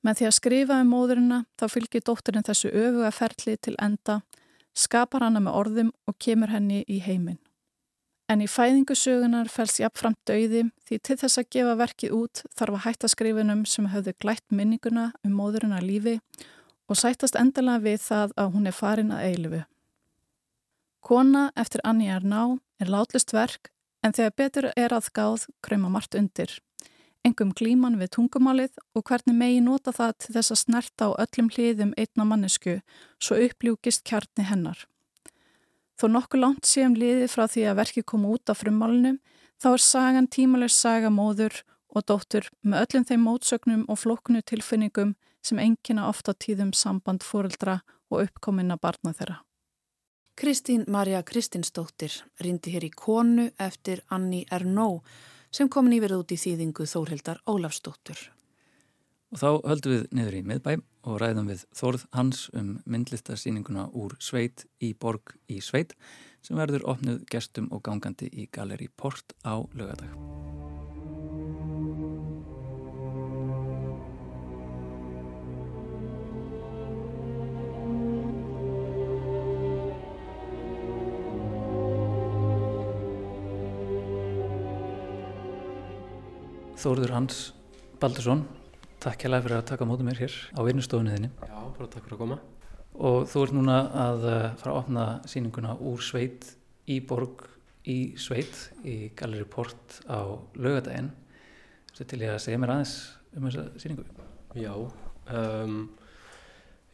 [0.04, 4.20] Með því að skrifa um móðurina þá fylgir dótturinn þessu öfuga ferli til enda,
[4.76, 7.40] skapar hana með orðum og kemur henni í heiminn.
[8.28, 12.84] En í fæðingusögunar fels jafnframt dauði því til þess að gefa verkið út þarf að
[12.84, 16.18] hætta skrifunum sem höfðu glætt minninguna um móðurina lífi
[16.88, 19.64] og sættast endala við það að hún er farin að eilifu.
[21.08, 23.72] Kona eftir Anni Arná er látlist verk
[24.04, 26.58] en þegar betur er að gáð kröma margt undir
[27.28, 31.50] engum glíman við tungumálið og hvernig megi nota það til þess að snerta á öllum
[31.54, 32.78] hliðum einna mannesku
[33.22, 34.84] svo uppljúkist kjarni hennar.
[35.98, 39.18] Þó nokkuð langt séum liðið frá því að verki koma út af frummálunum
[39.58, 45.16] þá er sagan tímaleg saga móður og dóttur með öllum þeim mótsögnum og floknu tilfinningum
[45.42, 49.42] sem engina ofta tíðum samband fóreldra og uppkominna barna þeirra.
[50.38, 55.00] Kristín Marja Kristinsdóttir rindi hér í konu eftir Anni Ernó
[55.50, 58.20] sem kom nýverð út í þýðingu Þórhildar Ólafsdóttur.
[59.34, 60.70] Og þá höldum við niður í miðbæ
[61.10, 65.98] og ræðum við Þórð Hans um myndlistarsýninguna úr Sveit í Borg í Sveit
[66.38, 70.14] sem verður opnuð gestum og gangandi í Galeri Port á lögadag.
[86.78, 87.38] Þóruður Hans
[87.98, 88.44] Baldursson,
[89.02, 91.30] takk hjá fyrir að taka mótið mér hér á vinnustofunniðinni.
[91.42, 92.36] Já, bara takk fyrir að koma.
[92.94, 96.46] Og þú ert núna að eh, fara að opna síninguna úr sveit
[96.86, 97.42] í borg
[97.90, 100.22] í sveit í Galleri Port á
[100.54, 101.10] lögadaginn.
[101.96, 102.96] Þetta til ég að segja mér aðeins
[103.34, 104.06] um þessa síningu.
[104.54, 105.78] Já, um,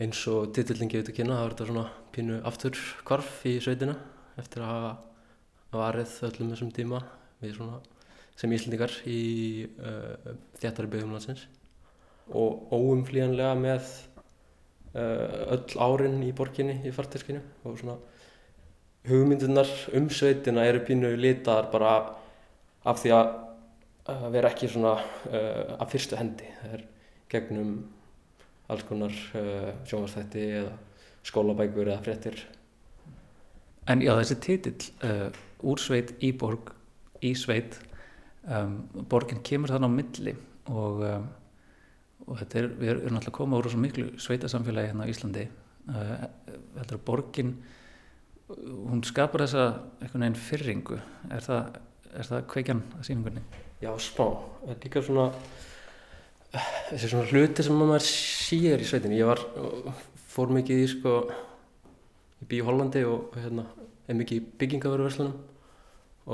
[0.01, 4.01] eins og titillin gefið til kynna, það þetta svona pínu aftur kvarf í sveitina
[4.41, 4.95] eftir að hafa
[5.77, 7.05] varið öllum þessum tíma
[7.45, 7.83] við svona
[8.39, 9.21] sem íslendingar í
[9.79, 11.47] uh, þjættari byggum landsins.
[12.35, 13.87] Og óumflíjanlega með
[14.97, 17.99] uh, öll árin í borginni í farteskinu og svona
[19.05, 21.95] hugmyndunar um sveitina eru pínu litaðar bara
[22.89, 23.33] af því að,
[24.15, 26.49] að vera ekki svona uh, af fyrstu hendi.
[26.63, 26.85] Það er
[27.35, 27.75] gegnum
[28.73, 30.75] alls konar uh, sjónvarsþætti eða
[31.25, 32.45] skólabækur eða fréttir.
[33.89, 35.29] En já þessi titill uh,
[35.65, 36.73] úr sveit í borg
[37.25, 37.77] í sveit
[38.49, 38.77] um,
[39.11, 40.35] borginn kemur þannig á milli
[40.73, 41.29] og, um,
[42.27, 45.49] og þetta er, við erum alltaf komað úr svo miklu sveitasamfélagi hérna á Íslandi.
[45.85, 46.13] Uh,
[46.79, 47.57] þetta er borginn
[48.49, 49.69] hún skapar þessa
[50.03, 50.99] einhvern veginn fyrringu
[51.33, 51.79] er það,
[52.13, 53.45] er það kveikjan að síningunni?
[53.81, 54.27] Já, smá,
[54.61, 55.31] það er líka svona
[56.91, 59.41] þessi svona hluti sem maður sér í sveitinu ég var,
[60.35, 63.67] fór mikið í sko ég bý í Hollandi og hérna
[64.07, 65.35] er mikið í byggingavöruverslunum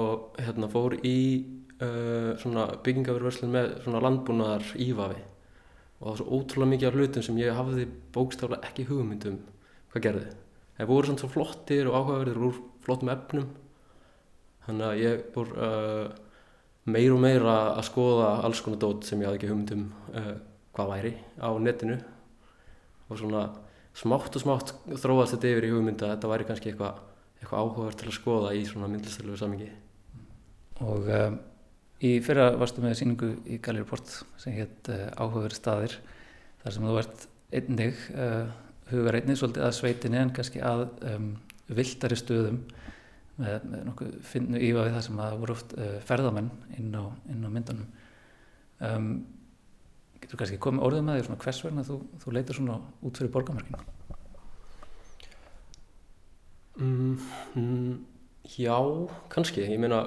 [0.01, 1.17] og hérna fór í
[1.81, 5.23] uh, svona byggingafjörverslun með landbúnaðar ífafi
[6.01, 9.41] og það var svo ótrúlega mikið af hlutum sem ég hafði bókstaflega ekki hugmyndum
[9.93, 10.31] hvað gerði.
[10.79, 13.51] Það voru svona svo flottir og áhugaverðir úr flottum efnum
[14.65, 16.15] þannig að ég voru uh,
[16.91, 20.33] meir og meira að skoða alls konar dót sem ég hafði ekki hugmyndum uh,
[20.77, 21.99] hvað væri á netinu
[23.11, 23.45] og svona
[23.97, 27.07] smátt og smátt þróast þetta yfir í hugmynda að þetta væri kannski eitthvað
[27.41, 29.71] eitthva áhugaverð til að skoða í svona myndlistarlegu samingi.
[30.85, 31.39] Og um,
[32.01, 34.09] Í fyrra varstu með síningu í Galleri Port
[34.41, 35.97] sem hétt uh, eh, Áhugaverð staðir
[36.63, 38.53] þar sem þú ert einnig uh,
[38.91, 41.27] hugar einnig svolítið að sveitinni en kannski að um,
[41.69, 42.63] viltari stöðum
[43.41, 47.05] með, með nokkuð finnu ífa við það sem að voru oft uh, ferðamenn inn á,
[47.33, 47.93] inn á myndunum.
[48.81, 49.11] Um,
[50.21, 53.35] getur kannski komið orðið með því svona hvers vegna þú, þú leitur svona út fyrir
[53.35, 53.85] borgamörkinu?
[56.81, 57.17] Mm,
[57.61, 57.95] mm,
[58.51, 58.75] Já,
[59.31, 59.63] kannski.
[59.63, 60.01] Ég meina,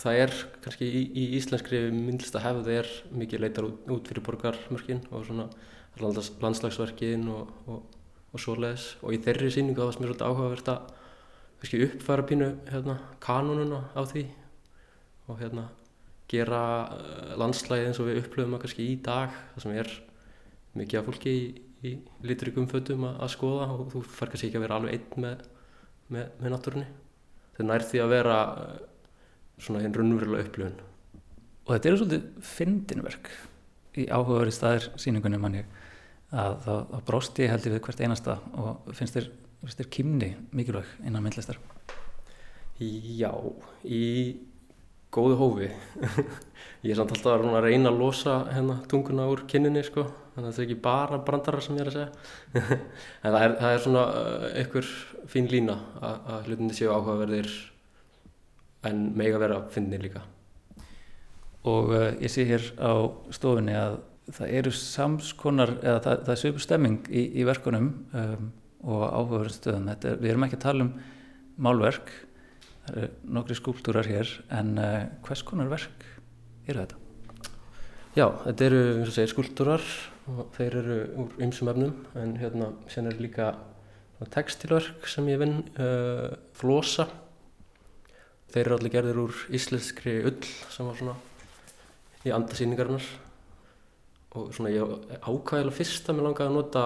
[0.00, 0.32] það er
[0.64, 5.46] kannski í, í íslenskri myndlista hefð er mikið leitar út, út fyrir borgarmörkin og svona
[6.00, 7.84] landslagsverkin og, og,
[8.32, 8.88] og svoleiðis.
[9.06, 10.90] Og í þeirri síningu það var er svolítið áhugavert að
[11.60, 14.26] kannski uppfæra pínu hérna, kanununa á því
[15.30, 15.68] og hérna
[16.30, 19.96] gera uh, landslæði eins og við upplöfum að kannski í dag það sem er
[20.76, 21.48] mikið af fólki í,
[21.86, 21.96] í
[22.26, 25.44] liturigum fötum að, að skoða og þú fær kannski ekki að vera alveg einn með,
[26.10, 27.05] með, með náttúrunni
[27.56, 28.78] þetta nær því að vera eh,
[29.58, 30.78] svona hinn runnverulega upplifun
[31.66, 33.32] og þetta eru svolítið fyndinverk
[33.96, 35.70] í áhugaverið staðir síningunum mann ég
[36.36, 39.30] að þá bróst ég held ég við hvert einasta og finnst þér,
[39.62, 41.58] finnst þér kymni mikilvæg innan myndlistar?
[42.76, 43.32] Já,
[43.88, 44.36] í
[45.14, 45.68] góðu hófi.
[46.84, 50.04] ég er samt alltaf að reyna að losa hérna tunguna úr kynninni sko,
[50.36, 52.72] þannig að þetta er ekki bara brandarar sem ég er að segja.
[53.24, 54.88] en það er, það er svona uh, einhver
[55.32, 57.52] fín lína að, hlutinni séu áhugaverðir
[58.90, 60.20] en mega vera að finna líka.
[61.66, 62.92] Og uh, ég sé hér á
[63.32, 63.96] stofunni að
[64.36, 68.50] það eru samskonar, eða það, það er svipur stemming í, í verkunum um,
[68.84, 69.88] og áhugaverðin stöðum.
[69.94, 70.92] Er, við erum ekki að tala um
[71.64, 72.12] málverk,
[72.90, 76.04] það eru nokkri skúptúrar hér, en uh, hvers konar verk
[76.68, 77.00] eru þetta?
[78.16, 79.88] Já, þetta eru, eins og segir, skúltúrar
[80.32, 83.52] og þeir eru úr ymsum efnum, en hérna sen er líka
[84.32, 87.06] textilverk sem ég vinn, uh, flosa.
[88.52, 91.16] Þeir eru allir gerðir úr íslenskri ull sem var svona
[92.26, 93.04] í andasýningarnar
[94.36, 96.84] og svona ég ákvæðilega fyrst að mér langaði að nota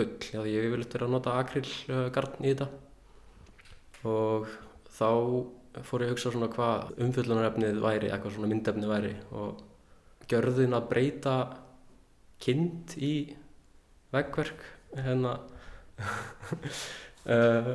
[0.00, 2.68] ull, já því ég vil eftir að nota akrilgarn í þetta
[4.10, 4.46] og
[4.96, 5.10] þá
[5.86, 9.60] fór ég að hugsa svona hvað umfyllunarefnið væri, eitthvað svona myndefnið væri og
[10.30, 11.34] gjörðin að breyta
[12.40, 13.14] kind í
[14.14, 15.38] veggverk hérna.
[17.20, 17.74] Uh,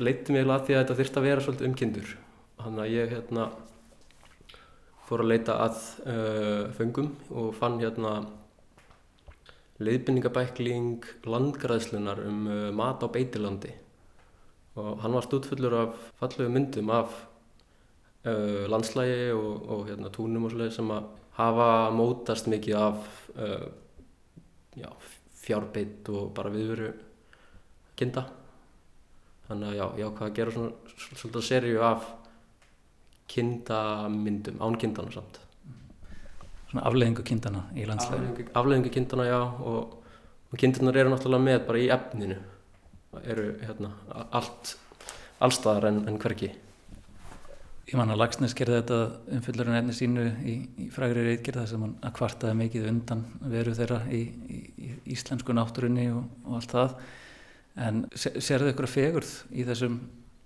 [0.00, 2.12] leiti mig að því að þetta þurfti að vera svolítið um kindur
[2.56, 3.42] þannig að ég hérna
[5.04, 8.14] fór að leita að uh, föngum og fann hérna
[9.84, 13.74] leiðbynningabækling landgræðslunar um uh, mat á beitilandi
[14.80, 17.12] og hann var stútfullur af fallegu myndum af
[18.24, 23.68] landslægi og, og hérna, túnum og svolítið sem að hafa mótast mikið af uh,
[24.78, 24.90] já,
[25.38, 26.92] fjárbeitt og bara viðveru
[27.98, 28.26] kinda
[29.48, 32.08] þannig að já, ég ákvaði að gera svona svolítið serju af
[33.28, 35.40] kindamyndum, án kindana samt.
[36.68, 38.32] Svona afleðingu kindana í landsleginu?
[38.32, 39.98] Afleðingu, afleðingu kindana, já, og,
[40.48, 42.38] og kindunar eru náttúrulega með bara í efninu.
[43.24, 43.92] Eru hérna
[44.36, 44.74] allt,
[45.44, 46.52] allstaðar en, en hverki.
[47.88, 48.96] Ég man að Lagsnes gerði þetta
[49.38, 54.02] umfyllurinn enni sínu í, í frægri reitgerða sem hann að kvartaði mikið undan veru þeirra
[54.12, 56.98] í, í, í íslensku náttúrunni og, og allt það.
[57.88, 59.96] En ser þau ykkur að fegurð í þessum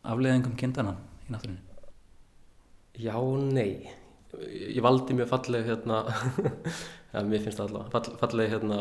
[0.06, 0.94] afleðingum kindana
[1.26, 1.64] í náttúrunni?
[3.02, 3.18] Já,
[3.58, 3.90] nei.
[4.38, 6.04] Ég valdi mjög falleg hérna,
[7.12, 8.78] ja, mér finnst það alltaf, fall, falleg hérna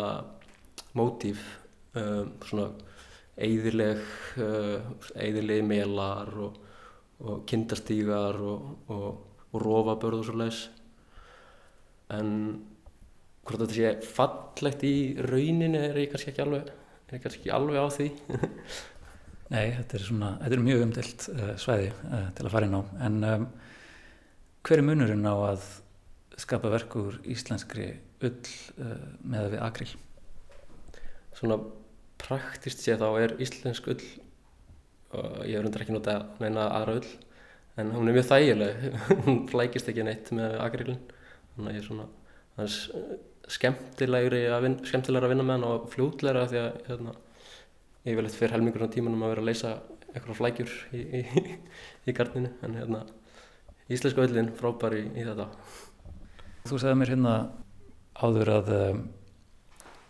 [0.98, 1.42] mótíf,
[1.98, 2.70] um, svona
[3.42, 4.06] eigðileg,
[4.38, 6.61] uh, eigðilegi melar og,
[7.22, 9.10] og kindastígar og, og,
[9.52, 10.62] og rófabörð og svo leiðis.
[12.12, 12.32] En
[13.46, 16.72] hvort þetta sé fallegt í rauninni er ég kannski ekki alveg,
[17.12, 18.10] kannski alveg á því.
[19.52, 22.78] Nei, þetta er svona, þetta er mjög umdilt uh, svæði uh, til að fara inn
[22.78, 23.52] á, en um,
[24.62, 25.64] Hver er munurinn á að
[26.38, 27.88] skapa verkur íslenskri
[28.22, 29.88] ull uh, með við akril?
[31.34, 31.58] Svona
[32.22, 34.04] praktist sé þá er íslensk ull,
[35.16, 37.12] uh, ég verður ekki nota neina aðra ull,
[37.82, 38.88] en hún er mjög þægileg,
[39.26, 41.00] hún flækist ekki neitt með akrilin,
[41.56, 42.08] þannig að ég er svona
[42.58, 42.80] aðeins
[43.52, 47.16] skemmtilegri að vinna, skemmtilegra að vinna með hann og fljótlegra því að hérna,
[48.08, 49.72] ég vil eitthvað fyrir helmingur á tímanum að vera að leysa
[50.12, 51.56] eitthvað flækjur í, í,
[52.12, 53.06] í gardinu, en hérna
[53.92, 55.48] íslensku öllin frábær í, í þetta.
[56.70, 57.36] Þú sagði mér hérna
[58.22, 59.02] áður að um,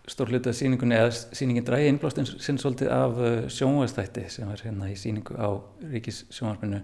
[0.10, 4.64] stór hlutu af síningunni eða síningin dræði innblástin sinn svolítið af uh, sjónvæðstætti sem er
[4.66, 5.50] hérna í síningu á
[5.92, 6.82] Ríkis sjónvarpinu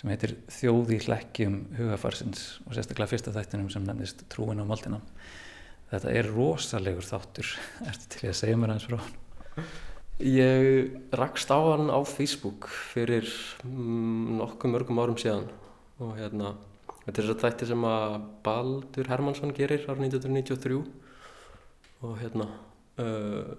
[0.00, 5.00] sem heitir Þjóði hlækkjum hugafarsins og sérstaklega fyrsta þættinum sem nefnist Trúin á moldina.
[5.92, 7.54] Þetta er rosalegur þáttur,
[7.88, 9.72] ertu til að segja mér aðeins frá hann?
[10.22, 13.26] Ég rakst á hann á Facebook fyrir
[13.64, 15.48] mm, nokkuð mörgum árum síðan
[16.02, 16.52] og hérna
[17.06, 20.82] þetta er þess að þætti sem að Baldur Hermansson gerir ára 1993
[22.02, 23.52] og hérna uh,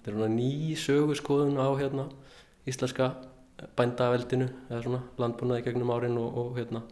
[0.00, 2.08] þetta er svona ný sögurskoðun á hérna
[2.68, 3.12] íslenska
[3.76, 6.82] bændaveldinu eða svona landbúnaði gegnum árin og, og hérna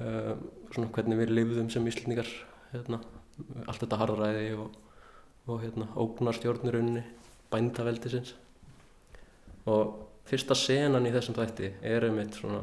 [0.00, 0.34] uh,
[0.72, 2.30] svona hvernig við lifðum sem íslendingar
[2.72, 3.00] hérna
[3.66, 4.74] allt þetta harðræði og,
[5.50, 7.02] og hérna ógnarstjórnurunni
[7.52, 8.34] bændaveldisins.
[9.66, 12.62] Og fyrsta senan í þessum þætti er eitt svona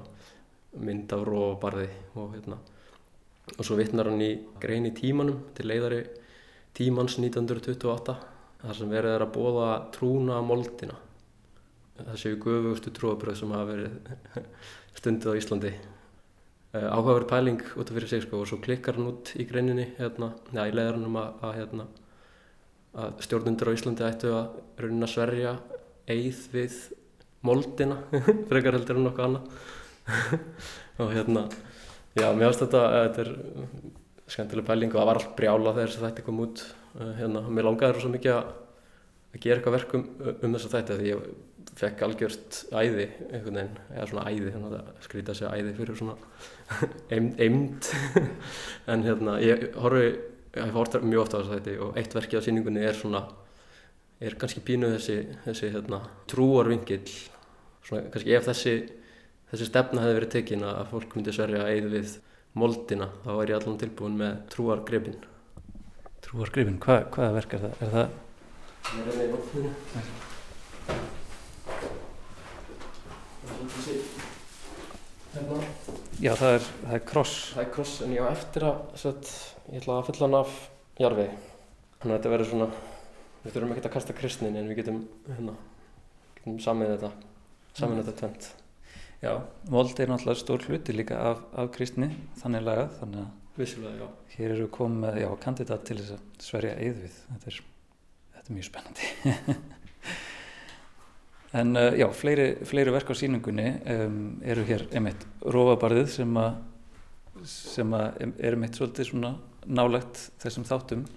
[0.84, 2.58] mynd af róbarði og hérna
[3.54, 6.02] og svo vittnar hann í grein í tímanum til leiðari
[6.78, 8.16] tímans 1928
[8.64, 10.96] þar sem verið er að bóða trúna moldina.
[11.98, 14.46] Það séu gufugustu trúabröð sem hafa verið
[15.00, 15.74] stundið á Íslandi.
[16.74, 19.92] Uh, áhugaverð pæling út af fyrir sig sko og svo klikkar hann út í greininni
[20.00, 21.86] hérna, já í leiðaranum að, að hérna
[22.94, 25.54] að stjórnundur á Íslandi ættu að raunin að sverja
[26.10, 26.80] eið við
[27.46, 28.00] moldina
[28.50, 29.70] frekar heldur en nokkuð annað.
[31.04, 31.46] Og hérna
[32.18, 33.32] já, mér finnst þetta þetta er
[34.34, 36.66] skemmtileg pæling og það var allt brjála þegar þetta kom út.
[36.94, 38.52] Hérna, mér langaði svo mikið að
[39.34, 40.04] að gera eitthvað verkum
[40.46, 41.22] um þess að þetta því ég
[41.74, 46.18] fekk algjört æði einhvern veginn, eða svona æði þannig að skrýta sig æði fyrir svona
[47.46, 47.90] eimd
[48.94, 50.04] en hérna ég horfi
[50.54, 53.00] ég hef horfði mjög ofta á þess að þetta og eitt verki á síningunni er
[53.00, 53.24] svona
[54.24, 55.18] er kannski pínu þessi,
[55.48, 57.16] þessi hérna, trúarvingill
[57.82, 58.76] svona kannski ef þessi
[59.50, 62.14] þessi stefna hefði verið tekin að fólk myndi sverja æði við
[62.60, 65.20] moldina þá er ég allan tilbúin með trúargripin
[66.24, 67.74] Trúargripin, Hva, hvaða verk er það?
[67.84, 68.08] Er það
[68.84, 69.72] Það er með.
[75.34, 75.60] Hérna.
[76.22, 77.36] Já, það er, það er kross.
[77.56, 79.30] Það er kross en ég á eftir að set,
[79.72, 80.58] ég ætla að fylla hann af
[81.02, 81.28] jarfi.
[82.00, 82.68] Þannig að þetta verður svona,
[83.44, 85.00] við þurfum ekki að kasta kristnin en við getum,
[85.30, 85.56] hérna,
[86.38, 87.12] getum samið þetta,
[87.80, 88.52] samið þetta tvent.
[89.24, 89.38] Já,
[89.72, 92.10] mold er náttúrulega stór hluti líka af, af kristni,
[92.42, 94.32] þannig lagað, þannig að Vissilega, já.
[94.34, 97.20] hér eru komið já, kandidat til þess að sverja eið við.
[97.30, 97.60] Þetta er,
[98.34, 99.12] þetta er mjög spennandi.
[101.62, 105.24] en uh, já, fleiri, fleiri verk á síningunni um, eru hér einmitt
[105.56, 106.60] Rófabarðið sem að
[107.48, 109.32] sem að er einmitt svolítið svona
[109.64, 111.08] nálagt þessum þáttum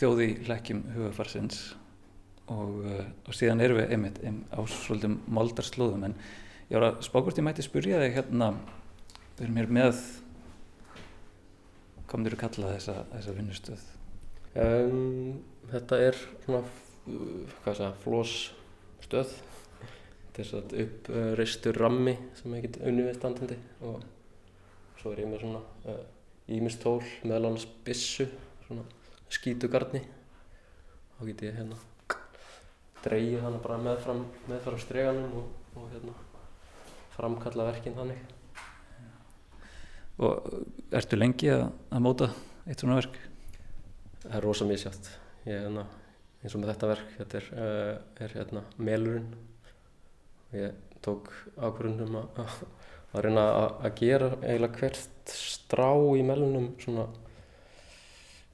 [0.00, 1.62] þjóði hlækjum hugafarsins
[2.50, 6.18] og, uh, og síðan erum við einmitt ein, á svolítið moldarslóðum en
[6.68, 8.52] ég var að spákvort ég mæti spyrja þig hérna
[9.38, 10.02] við erum hér með
[12.08, 13.82] hvað myndir þú kalla þessa, þessa vinnustöð?
[14.58, 16.60] Um, þetta er svona,
[17.62, 19.34] hvað það, flósstöð.
[20.22, 24.06] Þetta er svona uppreistur rammi sem ég get unni við standandi og
[25.00, 25.60] svo er ég með svona
[25.92, 26.06] uh,
[26.56, 28.28] ímistól meðal annars bissu,
[28.66, 28.86] svona
[29.32, 30.00] skítugarni.
[31.18, 31.82] Þá get ég hérna
[33.04, 36.16] dreigið hana bara meðfram, meðfram streganum og, og hérna
[37.18, 38.20] framkalla verkinn þannig.
[40.18, 40.48] Og
[40.98, 42.28] ertu lengi að, að móta
[42.66, 43.18] eitt svona verk?
[44.24, 45.10] Það er rosa misjátt.
[45.46, 45.84] Ég er hérna,
[46.42, 49.30] eins og með þetta verk, þetta er, uh, er hérna melurinn.
[50.56, 57.06] Ég tók ákvörðunum að, að, reyna að, gera eiginlega hvert strá í melunum svona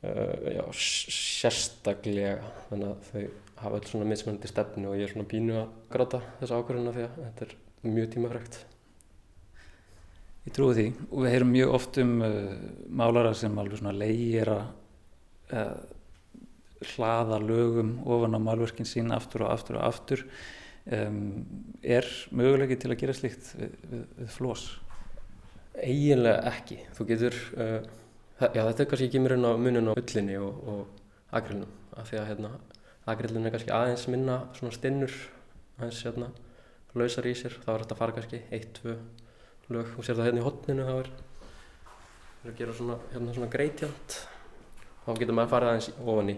[0.05, 2.53] uh, já, sérstaklega.
[2.69, 3.25] Þannig að þau
[3.65, 7.07] hafa öll svona mismunandi stefnu og ég er svona bínu að gráta þessa ákvörðuna því
[7.07, 7.61] að þetta er
[7.93, 8.61] mjög tímafrekt.
[10.45, 12.55] Ég trúi því og við heyrum mjög oft um uh,
[12.93, 14.65] málara sem alveg svona leigir að
[15.57, 15.79] uh,
[16.95, 20.25] hlaða lögum ofan á málverkin sín aftur og aftur og aftur.
[20.85, 21.47] Um,
[21.81, 24.67] er mögulegi til að gera slíkt við, við, við flós?
[25.81, 26.79] Eiginlega ekki.
[26.95, 27.79] Þú getur, uh,
[28.45, 31.73] já þetta er kannski ekki mér inn á munin á ullinni og, og agrillunum.
[31.97, 32.53] Af því að hérna,
[33.09, 35.17] agrillun er kannski aðeins minna svona stinnur,
[35.79, 36.29] aðeins hérna,
[36.99, 37.59] lausar í sér.
[37.61, 38.99] Það var hægt að fara kannski eitt, tvö
[39.75, 39.95] lög.
[39.99, 41.15] Og sér það hérna í hotninu þá er
[42.45, 44.17] er að gera svona, hérna, svona greitjant
[45.05, 46.37] þá getur maður að fara aðeins ofan í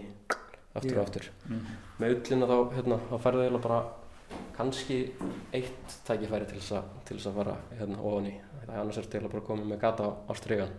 [0.77, 0.97] aftur Já.
[0.97, 1.29] og aftur.
[1.47, 1.71] Mm.
[1.99, 3.79] með ullina þá, hérna, þá færðu eiginlega bara
[4.57, 4.99] kannski
[5.55, 8.35] eitt tækifæri til þess að, til þess að fara hérna ofan í.
[8.53, 10.73] Það er annars er til að bara koma með gata á, stregan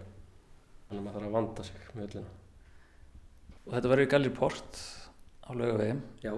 [0.88, 2.34] þannig að maður þarf að vanda sig með ullina.
[3.66, 4.82] Og þetta verður í Gallery Port
[5.44, 6.34] á laugavegi Já.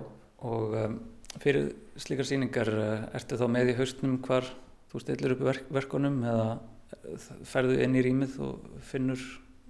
[0.51, 1.01] Og um,
[1.39, 1.71] fyrir
[2.01, 4.49] slíkar sýningar uh, ertu þá með í haustnum hvar
[4.91, 9.23] þú stillir upp verk, verkunum eða uh, ferðu inn í rýmið og finnur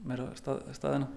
[0.06, 1.10] meira stað, staðina?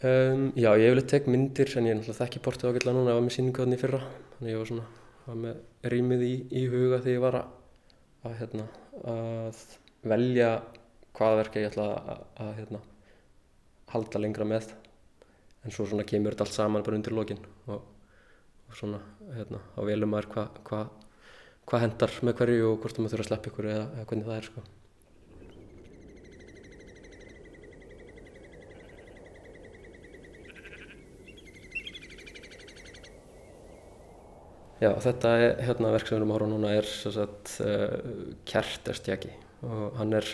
[0.00, 3.18] Um, já, ég hef vel tek myndir en ég náttúrulega þekki portið ágætlega núna, ég
[3.18, 3.98] var með sýningu þarna í fyrra
[4.34, 4.84] þannig ég var svona,
[5.26, 7.50] var með rýmið í, í huga þegar ég var að,
[8.24, 8.68] að, hérna,
[9.12, 9.60] að
[10.12, 10.50] velja
[11.18, 12.80] hvaða verka ég ætla að, að hérna,
[13.92, 14.70] halda lengra með
[15.66, 17.84] en svo svona kemur þetta allt saman bara undir lokin og,
[18.70, 19.00] og svona,
[19.34, 20.82] hérna, á velum maður hvað hva,
[21.66, 24.38] hva hendar með hverju og hvort maður þurfa að sleppa ykkur eða, eða hvernig það
[24.38, 24.68] er sko.
[34.80, 39.34] Já, þetta er, hérna, verk sem við erum að horfa núna er sagt, uh, kertestjaki
[39.66, 40.30] og hann er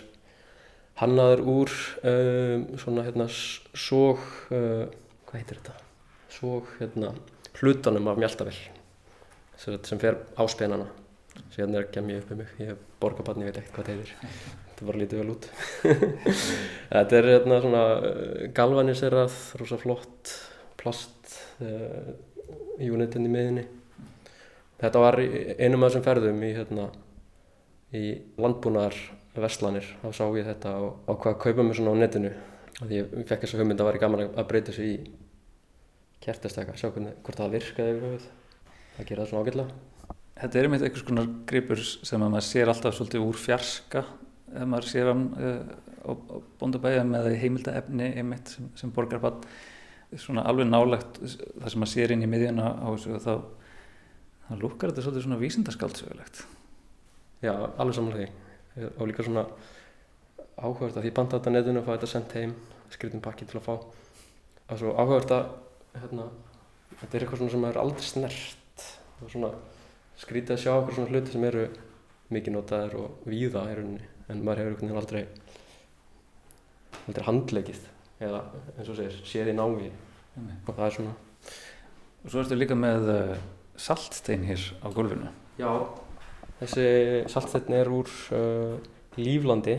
[1.01, 1.73] hannaður úr
[2.07, 4.23] um, svona hérna sóg,
[4.55, 4.85] uh,
[5.27, 5.75] hvað heitir þetta?
[6.37, 7.11] Sóg hérna
[7.61, 8.59] hlutanum af mjöldavill
[9.57, 10.87] sem, fer á spenana.
[11.53, 13.89] Síðan er ekki að mjög upp um mig, ég er borgarbarn, ég veit ekkert hvað
[13.89, 14.55] þetta heitir.
[14.67, 15.49] Þetta bara lítið vel út.
[16.95, 20.33] þetta er hérna svona uh, galvaniserað, rosa flott
[20.81, 22.15] plast uh,
[22.81, 23.67] unitinn í miðinni.
[24.81, 26.91] Þetta var einum af þessum ferðum í, hérna,
[27.97, 28.05] í
[28.41, 28.99] landbúnaðar
[29.37, 29.89] verslanir.
[30.03, 32.33] Þá sá ég þetta og ákvað að kaupa mér svona á netinu.
[32.77, 34.97] Því ég fekk þess að hugmynd að væri gaman að breyta þessu í
[36.25, 36.77] kertastæka.
[36.79, 38.31] Sjá hvernig, hvort það virkaði yfir höfuð.
[38.97, 39.83] Það gera það svona ágætlega.
[40.37, 44.03] Þetta er einmitt einhvers konar gripur sem að maður sér alltaf svolítið úr fjarska
[44.53, 45.63] ef maður sér hann uh,
[46.07, 49.41] á, á bóndabæðum eða í heimildaefni einmitt sem, sem borgarbann
[50.21, 53.33] svona alveg nálagt það sem að sér inn í miðjuna á þessu þá,
[54.47, 56.43] þá lukkar þetta svolítið svona vísindaskáldsögulegt
[57.45, 58.29] Já, alveg samanlega
[58.77, 59.45] því og líka svona
[60.57, 62.55] áhugavert að því ég banda þetta netinu og fá þetta sendt heim
[62.93, 65.51] skritin pakki til að fá og svo áhugavert að
[66.03, 66.29] hérna,
[67.01, 68.87] þetta er eitthvað svona sem er aldrei snert.
[69.23, 69.51] Og svona
[70.21, 71.67] skrítið að sjá eitthvað svona hluti sem eru
[72.33, 75.23] mikið notaðir og víða í rauninni en maður hefur einhvern veginn aldrei
[77.07, 77.83] aldrei handlegið
[78.27, 78.41] eða
[78.75, 79.91] eins og segir séð í návi
[80.67, 81.15] og það er svona
[82.27, 83.35] og svo ertu líka með uh,
[83.79, 85.29] saltstein hér á gólfinu.
[85.61, 85.71] Já,
[86.59, 86.87] þessi
[87.31, 88.75] saltsteinn er úr uh,
[89.21, 89.77] líflandi.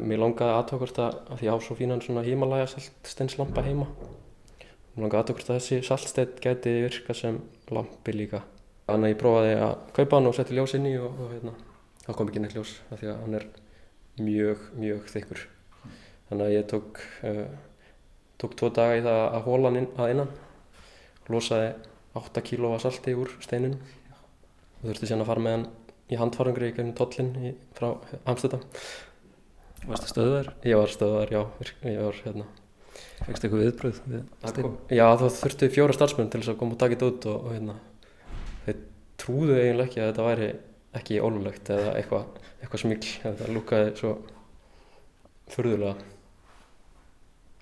[0.00, 3.90] Mér langaði aðtökast að, því á svo fínan svona Himalaya saltsteinslampa heima
[4.94, 7.40] Mér langaði aðtökast að þessi saltsteinn geti virka sem
[7.74, 8.44] lampi líka.
[8.86, 11.54] Þannig að ég prófaði að kaupa hann og setja ljós inn í og, og hérna,
[12.04, 13.48] það kom ekki neitt ljós af því að hann er
[14.22, 15.44] mjög, mjög þykkur.
[16.28, 17.42] Þannig að ég tók, uh,
[18.38, 20.34] tók tvo daga í það að hóla hann inn, að innan
[21.34, 21.70] losaði
[22.22, 25.70] 8 kílóa salti úr steinunum og þurfti síðan að fara með hann
[26.06, 27.96] í handfarangri í gegnum tollin í, frá
[28.30, 28.62] Amsterdam.
[29.88, 30.54] Varstu stöðuðar?
[30.62, 32.52] Ég var stöðuðar, já, ég var hérna
[33.24, 34.22] Fekst eitthvað viðbröð við?
[34.92, 37.54] Já, þá þurfti fjóra starfsmenn til þess að koma og taka þetta út og, og
[37.54, 37.76] hérna
[38.66, 38.80] þeir
[39.22, 40.48] trúðu eiginlega ekki að þetta væri
[41.00, 44.16] ekki ólulegt eða eitthvað eitthva smíl, þetta lúkaði svo
[45.54, 46.10] furðulega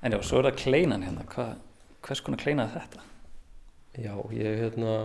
[0.02, 1.52] En já, svo er það kleinan hérna Hva,
[2.02, 3.04] hvers konar kleinaði þetta?
[4.02, 4.96] Já, ég hérna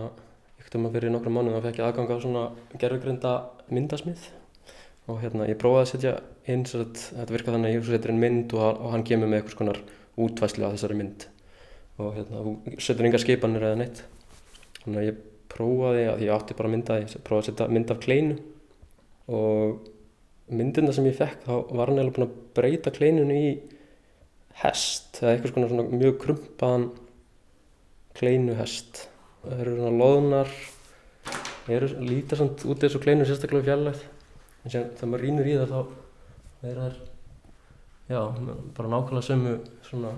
[0.58, 2.42] ekkert um að fyrir nokkru mánuð þá fekk ég aðgang á svona
[2.82, 3.34] gerðugrinda
[3.70, 4.26] myndasmið
[5.08, 6.14] og hérna ég prófaði að setja
[6.50, 9.30] inn svo að þetta virka þannig að ég setur inn mynd og, og hann kemur
[9.30, 9.76] með eitthvað svona
[10.24, 11.26] útvæslu á þessari mynd.
[11.98, 14.02] Og hérna þú setur yngar skipanir eða neitt.
[14.82, 15.20] Þannig að ég
[15.52, 18.38] prófaði að ég átti bara mynda ég prófaði að setja mynd af kleinu.
[19.28, 19.90] Og
[20.48, 23.52] myndina sem ég fekk þá var hann eða búin að breyta kleinunu í
[24.62, 25.20] hest.
[25.20, 26.88] Eða eitthvað svona, svona mjög krumpaðan
[28.18, 29.04] kleinuhest.
[29.44, 30.58] Það eru svona loðunar
[31.68, 34.04] eru lítið samt út þessu kleinu sérstaklega fjallægt
[34.64, 36.98] en sem þegar maður rínur í það þá er það
[38.08, 38.20] já,
[38.76, 39.54] bara nákvæmlega sömu
[39.86, 40.12] svona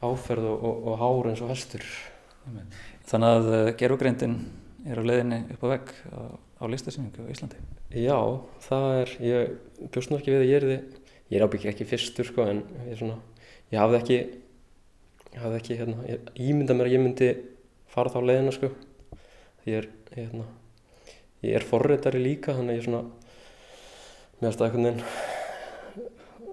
[0.00, 1.84] áferð og, og, og hár eins og hestur.
[3.10, 4.36] Þannig að uh, gerugreindin
[4.88, 7.60] er á leiðinni upp á vegg á, á listasýningu á Íslandi.
[7.92, 8.16] Já,
[8.64, 11.00] það er, ég bjóst nú ekki við að ég er þið
[11.30, 13.18] ég er ábyggja ekki fyrstur sko en ég, svona,
[13.70, 14.20] ég hafði ekki
[15.30, 17.28] ég hafði ekki, hérna, ég ímynda mér að ég myndi
[17.90, 18.72] fara þá leiðina sko.
[19.68, 20.48] Ég er, ég, hérna
[21.44, 23.04] ég er forreitari líka þannig að ég er svona
[24.40, 25.38] það einhvern veginn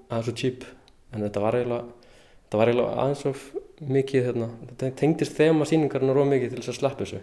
[0.08, 0.68] aðeins og cheap
[1.14, 2.08] en þetta var eiginlega
[2.48, 3.48] þetta var eiginlega aðeins of
[3.84, 7.20] mikið hérna, þetta tengdist þema síningarna róð mikið til þess að sleppa þessu.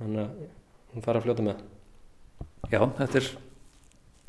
[0.00, 0.42] Þannig að
[0.90, 1.62] hún fara að fljóta með.
[2.70, 3.28] Já, þetta er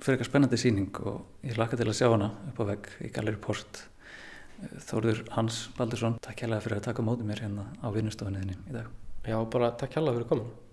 [0.01, 3.11] fyrir eitthvað spennandi síning og ég laka til að sjá hana upp á vegg í
[3.13, 3.83] Galleri Port.
[4.61, 8.91] Þóruður Hans Baldursson, takk hérlega fyrir að taka mótið mér hérna á vinnustofinniðinni í dag.
[9.25, 10.70] Já, bara takk hérlega fyrir að koma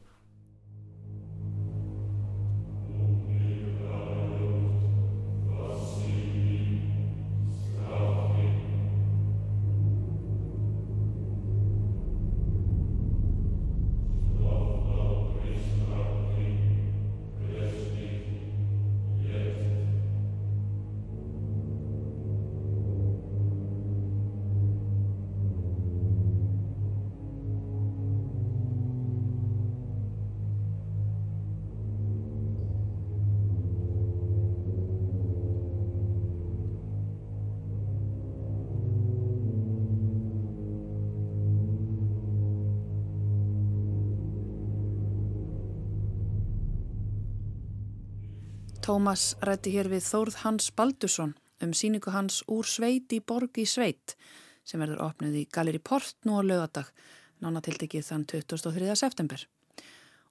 [48.88, 53.66] Tómas rætti hér við Þórð Hans Baldursson um síningu hans úr sveit í borg í
[53.68, 54.14] sveit
[54.64, 56.88] sem verður opnið í Galeri Port nú á lögadag,
[57.44, 58.88] nánatildikið þann 23.
[58.96, 59.44] september.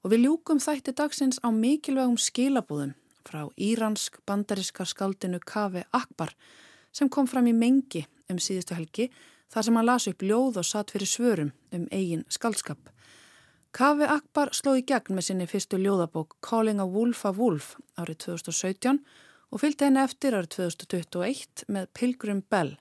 [0.02, 2.96] Og við ljúkum þætti dagsins á mikilvægum skilabúðum
[3.30, 6.34] frá íransk bandariska skaldinu Kave Akbar
[6.90, 9.12] sem kom fram í mengi um síðustu helgi
[9.54, 12.82] þar sem hann las upp ljóð og satt fyrir svörum um eigin skaldskap.
[13.76, 18.22] Kavi Akbar sló í gegn með sinni fyrstu ljóðabók Calling a Wolf a Wolf árið
[18.24, 19.02] 2017
[19.52, 22.78] og fylgdi henni eftir árið 2021 með Pilgrim Bell.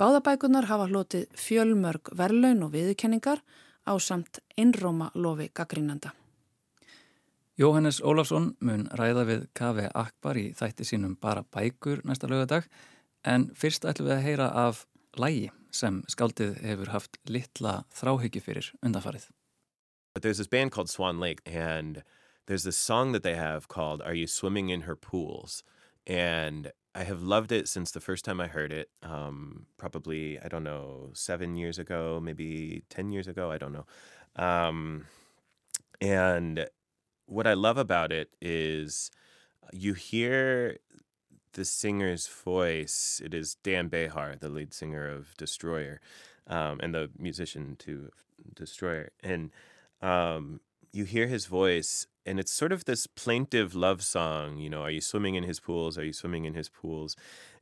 [0.00, 3.44] Báðabækunar hafa hlotið fjölmörg verlaun og viðkenningar
[3.86, 6.10] á samt innróma lofi gaggrínanda.
[7.54, 12.66] Jóhannes Ólafsson mun ræða við Kavi Akbar í þætti sínum bara bækur næsta lögadag
[13.22, 14.82] en fyrst ætlum við að heyra af
[15.14, 19.30] lægi sem skaldið hefur haft litla þráhyggju fyrir undanfarið.
[20.14, 22.04] But there's this band called Swan Lake, and
[22.46, 25.64] there's this song that they have called Are You Swimming in Her Pools?
[26.06, 28.90] And I have loved it since the first time I heard it.
[29.02, 33.50] Um, probably I don't know seven years ago, maybe ten years ago.
[33.50, 33.86] I don't know.
[34.36, 35.06] Um,
[36.00, 36.68] and
[37.26, 39.10] what I love about it is
[39.72, 40.78] you hear
[41.54, 43.20] the singer's voice.
[43.24, 46.00] It is Dan Behar, the lead singer of Destroyer,
[46.46, 48.10] um, and the musician to
[48.54, 49.50] Destroyer, and
[50.04, 50.60] um,
[50.92, 54.90] you hear his voice and it's sort of this plaintive love song you know are
[54.90, 55.98] you swimming in his pools?
[55.98, 57.16] Are you swimming in his pools?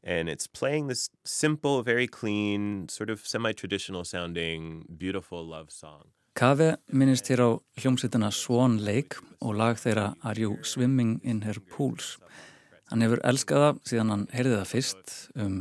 [0.05, 6.05] And it's playing this simple very clean sort of semi-traditional sounding beautiful love song.
[6.35, 11.61] Kave minnist hér á hljómsveitina Swan Lake og lag þeirra Are You Swimming in Her
[11.61, 12.17] Pools?
[12.91, 15.59] Hann hefur elskað það síðan hann heyrði það fyrst um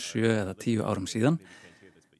[0.00, 1.38] sjö eða tíu árum síðan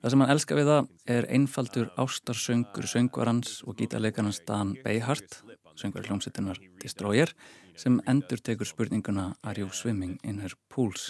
[0.07, 5.41] Það sem hann elskar við það er einfaldur ástarsöngur söngvarans og gítarleikarans Dan Beihart,
[5.75, 7.33] söngur hljómsittunar Destroyer,
[7.75, 11.09] sem endur tekur spurninguna Are you swimming in her pools?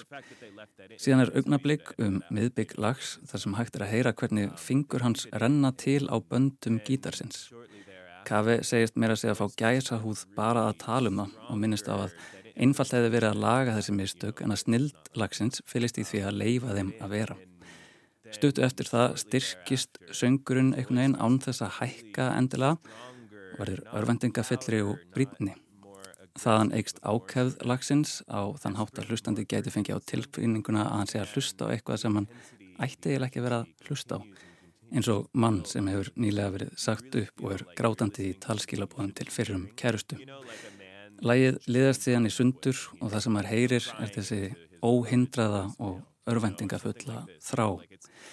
[0.97, 5.27] Síðan er augnablík um miðbygg lags þar sem hægt er að heyra hvernig fingur hans
[5.45, 7.51] renna til á böndum gítarsins.
[8.25, 11.93] Kavi segist meira sig að fá gæsa húð bara að tala um það og minnist
[11.93, 12.17] á að
[12.57, 16.41] einfalt hefði verið að laga þessi mistök en að snild lagsins fylgist í því að
[16.41, 17.39] leifa þeim að vera.
[18.35, 22.75] Stuttu eftir það styrkist söngurinn einhvern veginn án þess að hækka endilega
[23.53, 25.55] og verður örvendingafillri og brítni.
[26.37, 31.11] Þaðan eigst ákæð lagsins á þann hátt að hlustandi gæti fengið á tilfinninguna að hann
[31.13, 32.29] sé að hlusta á eitthvað sem hann
[32.77, 34.21] ætti eiginlega ekki vera að hlusta á.
[34.93, 39.27] Eins og mann sem hefur nýlega verið sagt upp og er grátandi í talskilabóðum til
[39.33, 40.19] fyrrum kærustu.
[41.25, 44.41] Lægið liðast síðan í sundur og það sem hann heyrir er þessi
[44.85, 47.69] óhindraða og örvendingafulla þrá.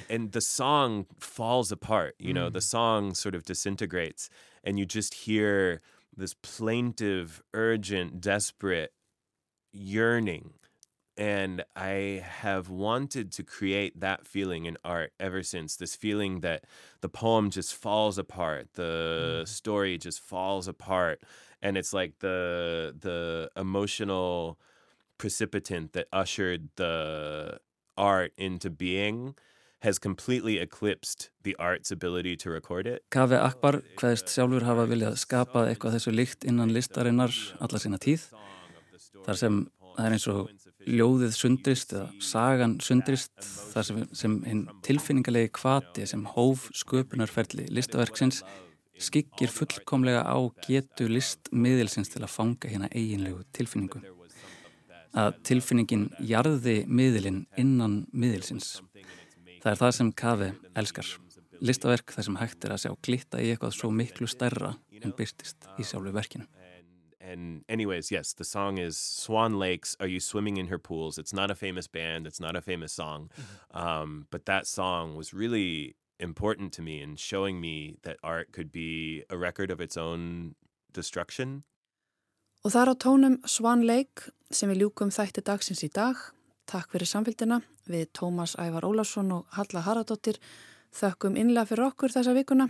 [0.09, 2.53] And the song falls apart, you know, mm.
[2.53, 4.29] the song sort of disintegrates
[4.63, 5.81] and you just hear
[6.15, 8.93] this plaintive, urgent, desperate
[9.71, 10.53] yearning.
[11.15, 15.75] And I have wanted to create that feeling in art ever since.
[15.75, 16.65] This feeling that
[17.01, 19.47] the poem just falls apart, the mm.
[19.47, 21.21] story just falls apart,
[21.61, 24.57] and it's like the the emotional
[25.19, 27.59] precipitant that ushered the
[27.97, 29.35] art into being
[29.83, 33.03] has completely eclipsed the art's ability to record it.
[33.11, 38.29] Kave Akbar hvaðist sjálfur hafa viljað skapa eitthvað þessu líkt innan listarinnar alla sína tíð.
[39.25, 39.57] Þar sem
[39.93, 40.39] það er eins og
[40.87, 43.33] ljóðið sundrist eða sagan sundrist
[43.73, 48.41] þar sem, sem hinn tilfinningalegi kvati sem hóf sköpunarferli listaverksins
[49.03, 54.03] skikkir fullkomlega á getu listmiðilsins til að fanga hérna eiginlegu tilfinningu
[55.13, 58.79] að tilfinningin jarði miðilinn innan miðilsins.
[59.63, 60.49] Það er það sem Kavi
[60.79, 61.11] elskar.
[61.63, 65.69] Listaverk þar sem hægt er að sjá glitta í eitthvað svo miklu stærra en byrtist
[65.79, 66.49] í sjálfu verkinu.
[67.23, 71.17] And anyways, yes, the song is Swan Lakes, Are You Swimming in Her Pools?
[71.17, 73.29] It's not a famous band, it's not a famous song,
[73.71, 78.73] um, but that song was really important to me in showing me that art could
[78.73, 80.55] be a record of its own
[80.91, 81.63] destruction
[82.63, 86.15] Og það er á tónum Swan Lake sem við ljúkum þætti dagsins í dag.
[86.63, 87.57] Takk fyrir samfélgina
[87.91, 90.39] við Tómas Ævar Ólarsson og Halla Haradóttir.
[90.95, 92.69] Þökkum innlega fyrir okkur þessa vikuna.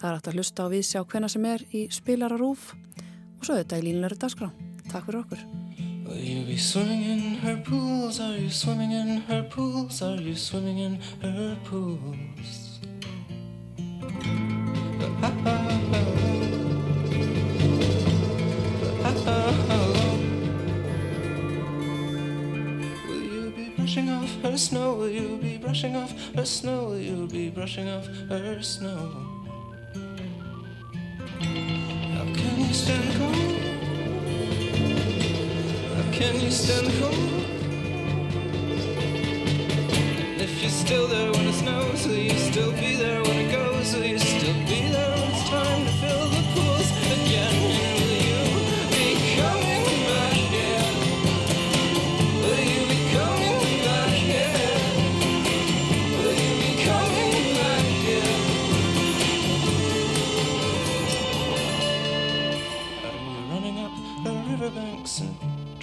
[0.00, 3.58] Það er hægt að hlusta á við sjá hvena sem er í Spilararúf og svo
[3.58, 4.48] þetta í línlöru dagskrá.
[4.88, 5.44] Takk fyrir okkur.
[6.08, 8.20] Will you be swimming in her pools?
[8.24, 10.00] Are you swimming in her pools?
[10.00, 12.64] Are you swimming in her pools?
[24.42, 24.94] Her snow?
[24.94, 26.90] Will you be brushing off her snow?
[26.90, 29.10] Will you be brushing off her snow?
[32.14, 33.36] How can you stand cold?
[35.96, 37.38] How can you stand cold?
[40.40, 43.94] If you're still there when it snows, will you still be there when it goes?
[43.94, 45.17] Will you still be there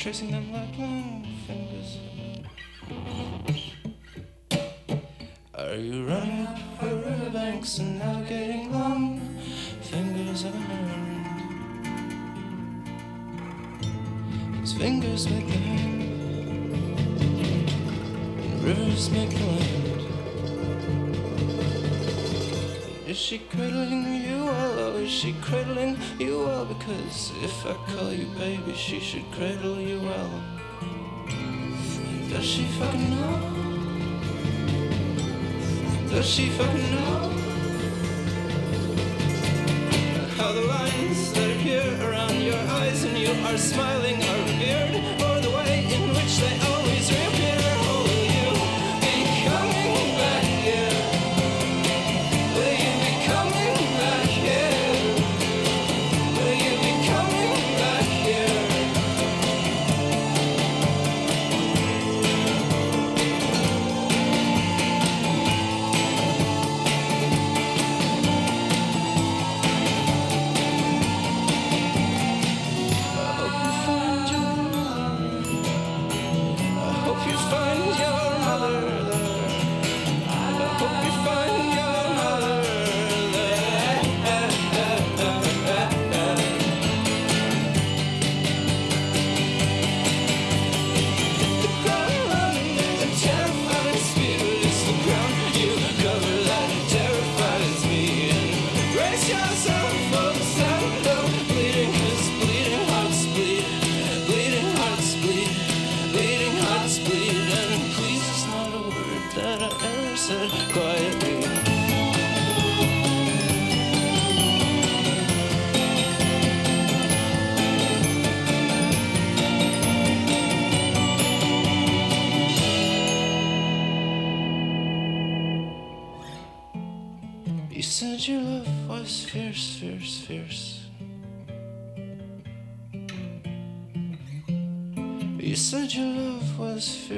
[0.06, 1.98] tracing them like long fingers.
[5.56, 9.20] Are you running up the riverbanks and navigating long
[9.82, 11.26] fingers of a hand?
[14.62, 16.04] His fingers make the hand,
[18.44, 19.85] and rivers make the land.
[23.16, 26.66] Is she cradling you well, or is she cradling you well?
[26.66, 30.44] Because if I call you baby, she should cradle you well.
[32.30, 33.40] Does she fucking know?
[36.10, 37.32] Does she fucking know?
[40.36, 44.25] How the lines that appear around your eyes and you are smiling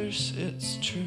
[0.07, 1.01] it's true.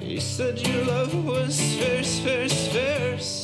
[0.00, 3.43] You said your love was fierce, fierce, fierce.